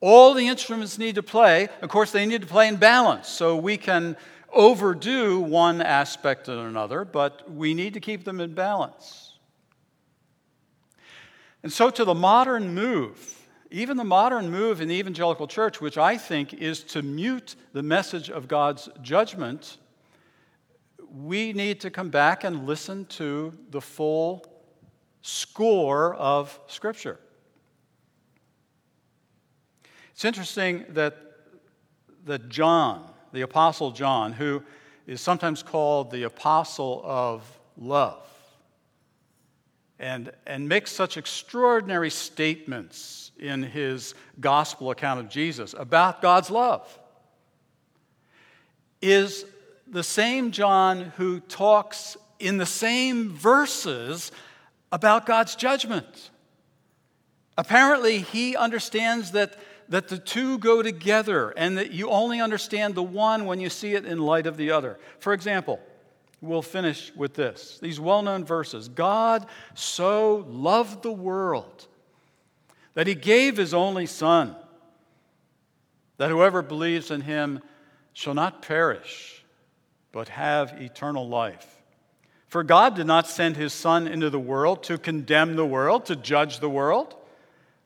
All 0.00 0.34
the 0.34 0.48
instruments 0.48 0.98
need 0.98 1.14
to 1.14 1.22
play. 1.22 1.68
Of 1.80 1.88
course, 1.88 2.10
they 2.10 2.26
need 2.26 2.42
to 2.42 2.46
play 2.46 2.68
in 2.68 2.76
balance 2.76 3.28
so 3.28 3.56
we 3.56 3.76
can 3.76 4.16
overdo 4.52 5.40
one 5.40 5.80
aspect 5.80 6.48
or 6.48 6.68
another, 6.68 7.04
but 7.04 7.50
we 7.50 7.74
need 7.74 7.94
to 7.94 8.00
keep 8.00 8.24
them 8.24 8.40
in 8.40 8.54
balance. 8.54 9.38
And 11.62 11.72
so, 11.72 11.88
to 11.90 12.04
the 12.04 12.14
modern 12.14 12.74
move, 12.74 13.40
even 13.70 13.96
the 13.96 14.04
modern 14.04 14.50
move 14.50 14.80
in 14.80 14.88
the 14.88 14.94
evangelical 14.94 15.46
church, 15.46 15.80
which 15.80 15.96
I 15.96 16.18
think 16.18 16.52
is 16.52 16.84
to 16.84 17.02
mute 17.02 17.56
the 17.72 17.82
message 17.82 18.30
of 18.30 18.46
God's 18.46 18.88
judgment, 19.00 19.78
we 21.14 21.52
need 21.52 21.80
to 21.80 21.90
come 21.90 22.08
back 22.08 22.44
and 22.44 22.66
listen 22.66 23.04
to 23.06 23.52
the 23.70 23.80
full 23.80 24.44
score 25.22 26.14
of 26.14 26.58
Scripture. 26.66 27.20
It's 30.12 30.24
interesting 30.24 30.84
that, 30.90 31.16
that 32.24 32.48
John, 32.48 33.08
the 33.32 33.42
Apostle 33.42 33.92
John, 33.92 34.32
who 34.32 34.62
is 35.06 35.20
sometimes 35.20 35.62
called 35.62 36.10
the 36.10 36.24
Apostle 36.24 37.00
of 37.04 37.58
Love, 37.76 38.28
and, 39.98 40.32
and 40.46 40.68
makes 40.68 40.90
such 40.90 41.16
extraordinary 41.16 42.10
statements 42.10 43.30
in 43.38 43.62
his 43.62 44.14
gospel 44.40 44.90
account 44.90 45.20
of 45.20 45.28
Jesus 45.28 45.74
about 45.78 46.20
God's 46.20 46.50
love 46.50 46.98
is 49.00 49.46
the 49.94 50.02
same 50.02 50.50
John 50.50 51.12
who 51.16 51.38
talks 51.38 52.16
in 52.40 52.56
the 52.56 52.66
same 52.66 53.30
verses 53.30 54.32
about 54.90 55.24
God's 55.24 55.54
judgment. 55.54 56.30
Apparently, 57.56 58.18
he 58.18 58.56
understands 58.56 59.30
that, 59.30 59.56
that 59.88 60.08
the 60.08 60.18
two 60.18 60.58
go 60.58 60.82
together 60.82 61.50
and 61.56 61.78
that 61.78 61.92
you 61.92 62.10
only 62.10 62.40
understand 62.40 62.96
the 62.96 63.04
one 63.04 63.46
when 63.46 63.60
you 63.60 63.70
see 63.70 63.94
it 63.94 64.04
in 64.04 64.18
light 64.18 64.48
of 64.48 64.56
the 64.56 64.72
other. 64.72 64.98
For 65.20 65.32
example, 65.32 65.78
we'll 66.40 66.60
finish 66.60 67.12
with 67.14 67.34
this 67.34 67.78
these 67.80 68.00
well 68.00 68.22
known 68.22 68.44
verses 68.44 68.88
God 68.88 69.46
so 69.74 70.44
loved 70.48 71.04
the 71.04 71.12
world 71.12 71.86
that 72.94 73.06
he 73.06 73.14
gave 73.14 73.56
his 73.56 73.72
only 73.72 74.06
Son, 74.06 74.56
that 76.16 76.30
whoever 76.30 76.62
believes 76.62 77.12
in 77.12 77.20
him 77.20 77.60
shall 78.12 78.34
not 78.34 78.60
perish, 78.60 79.43
but 80.14 80.28
have 80.28 80.80
eternal 80.80 81.28
life. 81.28 81.82
For 82.46 82.62
God 82.62 82.94
did 82.94 83.08
not 83.08 83.26
send 83.26 83.56
his 83.56 83.72
Son 83.72 84.06
into 84.06 84.30
the 84.30 84.38
world 84.38 84.84
to 84.84 84.96
condemn 84.96 85.56
the 85.56 85.66
world, 85.66 86.06
to 86.06 86.14
judge 86.14 86.60
the 86.60 86.70
world, 86.70 87.16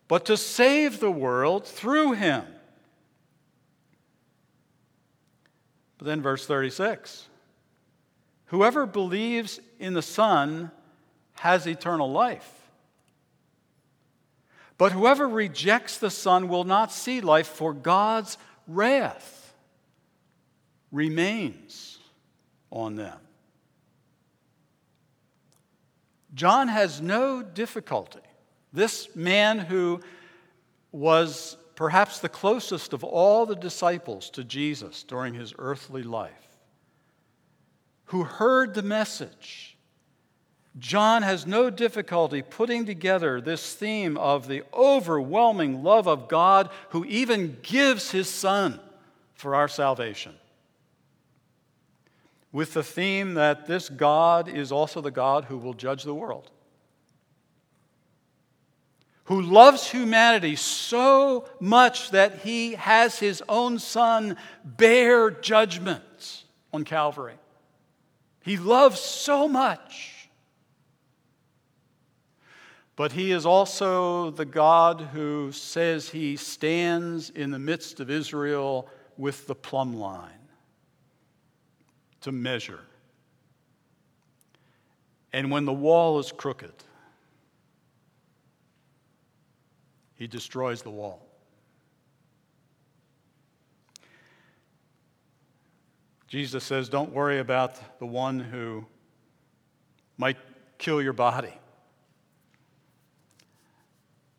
but 0.08 0.26
to 0.26 0.36
save 0.36 1.00
the 1.00 1.10
world 1.10 1.66
through 1.66 2.12
him. 2.12 2.44
But 5.96 6.04
then, 6.04 6.20
verse 6.20 6.44
36 6.44 7.26
Whoever 8.48 8.84
believes 8.84 9.58
in 9.78 9.94
the 9.94 10.02
Son 10.02 10.70
has 11.36 11.66
eternal 11.66 12.12
life. 12.12 12.52
But 14.76 14.92
whoever 14.92 15.26
rejects 15.26 15.96
the 15.96 16.10
Son 16.10 16.48
will 16.48 16.64
not 16.64 16.92
see 16.92 17.22
life, 17.22 17.48
for 17.48 17.72
God's 17.72 18.36
wrath 18.66 19.54
remains 20.92 21.87
on 22.70 22.96
them. 22.96 23.18
John 26.34 26.68
has 26.68 27.00
no 27.00 27.42
difficulty. 27.42 28.20
This 28.72 29.14
man 29.16 29.58
who 29.58 30.00
was 30.92 31.56
perhaps 31.74 32.18
the 32.18 32.28
closest 32.28 32.92
of 32.92 33.02
all 33.02 33.46
the 33.46 33.56
disciples 33.56 34.30
to 34.30 34.44
Jesus 34.44 35.02
during 35.02 35.34
his 35.34 35.54
earthly 35.58 36.02
life, 36.02 36.58
who 38.06 38.24
heard 38.24 38.74
the 38.74 38.82
message 38.82 39.78
John 40.78 41.22
has 41.22 41.46
no 41.46 41.70
difficulty 41.70 42.42
putting 42.42 42.86
together 42.86 43.40
this 43.40 43.74
theme 43.74 44.16
of 44.16 44.46
the 44.46 44.62
overwhelming 44.72 45.82
love 45.82 46.06
of 46.06 46.28
God 46.28 46.70
who 46.90 47.04
even 47.04 47.56
gives 47.62 48.10
his 48.10 48.28
Son 48.28 48.78
for 49.34 49.54
our 49.54 49.68
salvation. 49.68 50.34
With 52.50 52.74
the 52.74 52.82
theme 52.82 53.34
that 53.34 53.66
this 53.66 53.88
God 53.88 54.48
is 54.48 54.72
also 54.72 55.00
the 55.00 55.10
God 55.10 55.44
who 55.44 55.58
will 55.58 55.74
judge 55.74 56.04
the 56.04 56.14
world, 56.14 56.50
who 59.24 59.42
loves 59.42 59.90
humanity 59.90 60.56
so 60.56 61.48
much 61.60 62.10
that 62.10 62.38
he 62.38 62.74
has 62.74 63.18
his 63.18 63.42
own 63.48 63.78
Son 63.78 64.36
bear 64.64 65.30
judgment 65.30 66.44
on 66.72 66.84
Calvary. 66.84 67.36
He 68.42 68.56
loves 68.56 68.98
so 68.98 69.46
much 69.46 70.18
but 72.98 73.12
he 73.12 73.30
is 73.30 73.46
also 73.46 74.32
the 74.32 74.44
God 74.44 75.00
who 75.12 75.52
says 75.52 76.08
he 76.08 76.34
stands 76.36 77.30
in 77.30 77.52
the 77.52 77.58
midst 77.58 78.00
of 78.00 78.10
Israel 78.10 78.88
with 79.16 79.46
the 79.46 79.54
plumb 79.54 79.94
line 79.94 80.37
to 82.28 82.32
measure. 82.32 82.80
And 85.32 85.50
when 85.50 85.64
the 85.64 85.72
wall 85.72 86.18
is 86.18 86.30
crooked, 86.30 86.72
he 90.14 90.26
destroys 90.26 90.82
the 90.82 90.90
wall. 90.90 91.26
Jesus 96.26 96.64
says, 96.64 96.90
Don't 96.90 97.12
worry 97.12 97.38
about 97.38 97.98
the 97.98 98.06
one 98.06 98.38
who 98.38 98.84
might 100.18 100.36
kill 100.76 101.00
your 101.00 101.14
body. 101.14 101.54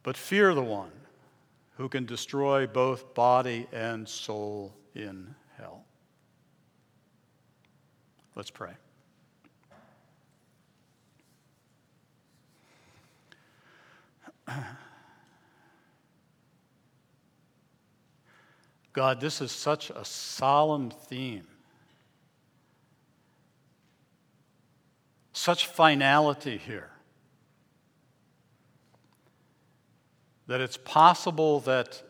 But 0.04 0.16
fear 0.16 0.54
the 0.54 0.62
one 0.62 0.92
who 1.78 1.90
can 1.90 2.06
destroy 2.06 2.68
both 2.68 3.16
body 3.16 3.68
and 3.72 4.08
soul 4.08 4.76
in 4.94 5.34
Let's 8.40 8.52
pray. 8.52 8.72
God, 18.94 19.20
this 19.20 19.42
is 19.42 19.52
such 19.52 19.90
a 19.90 20.06
solemn 20.06 20.90
theme. 20.90 21.48
Such 25.34 25.66
finality 25.68 26.56
here 26.56 26.92
that 30.48 30.62
it's 30.62 30.78
possible 30.78 31.60
that 31.60 32.02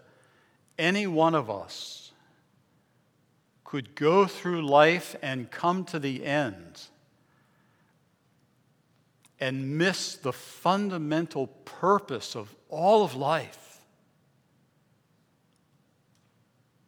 any 0.78 1.08
one 1.08 1.34
of 1.34 1.50
us 1.50 2.09
could 3.70 3.94
go 3.94 4.26
through 4.26 4.66
life 4.66 5.16
and 5.22 5.52
come 5.52 5.86
to 5.86 6.00
the 6.00 6.26
end 6.26 6.82
and 9.40 9.78
miss 9.78 10.16
the 10.16 10.34
fundamental 10.34 11.46
purpose 11.66 12.36
of 12.36 12.54
all 12.68 13.04
of 13.04 13.14
life. 13.14 13.80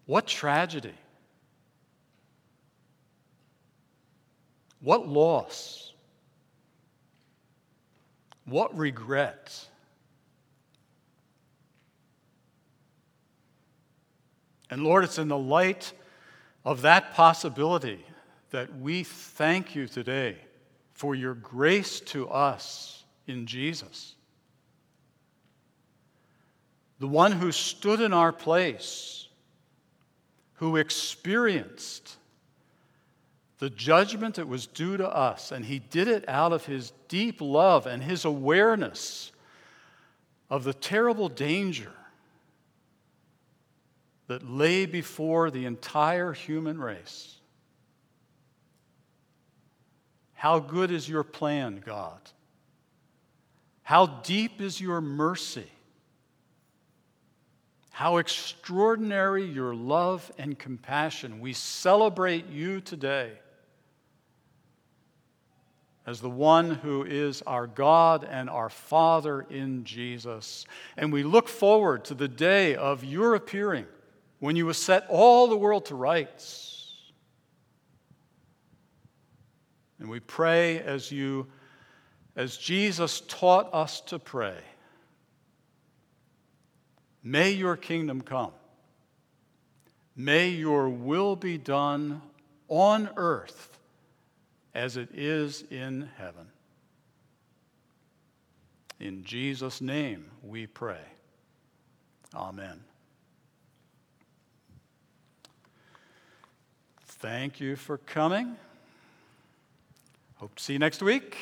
What 0.08 0.26
tragedy! 0.26 0.96
What 4.80 5.08
loss! 5.08 5.94
What 8.46 8.76
regret! 8.76 9.68
And 14.72 14.84
Lord, 14.84 15.04
it's 15.04 15.20
in 15.20 15.28
the 15.28 15.38
light 15.38 15.94
of 16.64 16.82
that 16.84 17.14
possibility 17.14 18.06
that 18.52 18.80
we 18.80 19.04
thank 19.04 19.76
you 19.76 19.88
today 19.88 20.38
for 20.94 21.16
your 21.16 21.34
grace 21.34 22.00
to 22.00 22.30
us 22.30 23.04
in 23.28 23.46
Jesus. 23.46 24.16
The 27.00 27.08
one 27.08 27.32
who 27.32 27.52
stood 27.52 28.00
in 28.00 28.14
our 28.14 28.32
place, 28.32 29.28
who 30.56 30.76
experienced 30.76 32.18
the 33.58 33.70
judgment 33.70 34.36
that 34.36 34.48
was 34.48 34.68
due 34.68 34.98
to 34.98 35.10
us, 35.10 35.52
and 35.52 35.66
he 35.66 35.80
did 35.80 36.08
it 36.08 36.28
out 36.28 36.52
of 36.52 36.66
his 36.66 36.92
deep 37.08 37.42
love 37.42 37.88
and 37.88 38.04
his 38.04 38.26
awareness 38.26 39.32
of 40.50 40.64
the 40.64 40.74
terrible 40.74 41.30
danger 41.30 41.92
that 44.28 44.50
lay 44.50 44.86
before 44.86 45.52
the 45.52 45.66
entire 45.66 46.34
human 46.34 46.80
race. 46.80 47.36
How 50.34 50.60
good 50.60 50.90
is 50.90 51.08
your 51.08 51.24
plan, 51.24 51.84
God? 51.86 52.20
How 53.84 54.06
deep 54.06 54.62
is 54.62 54.80
your 54.80 55.02
mercy? 55.02 55.70
How 57.92 58.18
extraordinary 58.18 59.44
your 59.44 59.76
love 59.76 60.32
and 60.38 60.58
compassion. 60.58 61.42
We 61.42 61.54
celebrate 61.54 62.48
you 62.48 62.82
today 62.82 63.34
as 66.08 66.22
the 66.22 66.30
one 66.30 66.72
who 66.72 67.04
is 67.04 67.44
our 67.44 67.68
God 67.68 68.24
and 68.28 68.50
our 68.50 68.70
Father 68.70 69.42
in 69.50 69.84
Jesus. 69.84 70.66
And 70.98 71.14
we 71.14 71.22
look 71.22 71.48
forward 71.48 72.06
to 72.06 72.16
the 72.16 72.28
day 72.28 72.76
of 72.76 73.04
your 73.04 73.36
appearing 73.36 73.86
when 74.42 74.56
you 74.56 74.66
will 74.66 74.74
set 74.74 75.06
all 75.08 75.48
the 75.48 75.56
world 75.56 75.86
to 75.86 75.96
rights. 75.96 77.12
And 80.00 80.10
we 80.10 80.20
pray 80.20 80.80
as 80.80 81.12
you 81.12 81.46
as 82.36 82.58
Jesus 82.58 83.22
taught 83.28 83.72
us 83.72 84.02
to 84.02 84.18
pray. 84.18 84.58
May 87.24 87.52
your 87.52 87.78
kingdom 87.78 88.22
come. 88.22 88.52
May 90.16 90.50
your 90.50 90.90
will 90.90 91.36
be 91.36 91.60
done 91.60 92.24
on 92.68 93.10
earth 93.18 93.78
as 94.74 94.98
it 94.98 95.10
is 95.14 95.64
in 95.70 96.10
heaven. 96.18 96.48
In 99.00 99.24
Jesus' 99.24 99.82
name 99.82 100.26
we 100.42 100.66
pray. 100.66 101.04
Amen. 102.34 102.80
Thank 107.22 107.60
you 107.60 107.76
for 107.76 108.00
coming. 108.00 108.56
Hope 110.38 110.56
to 110.56 110.64
see 110.64 110.74
you 110.74 110.80
next 110.80 111.04
week. 111.04 111.38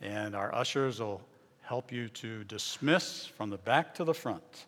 And 0.00 0.36
our 0.36 0.54
ushers 0.54 1.00
will 1.00 1.20
help 1.62 1.90
you 1.90 2.08
to 2.10 2.44
dismiss 2.44 3.26
from 3.26 3.50
the 3.50 3.56
back 3.56 3.96
to 3.96 4.04
the 4.04 4.14
front. 4.14 4.66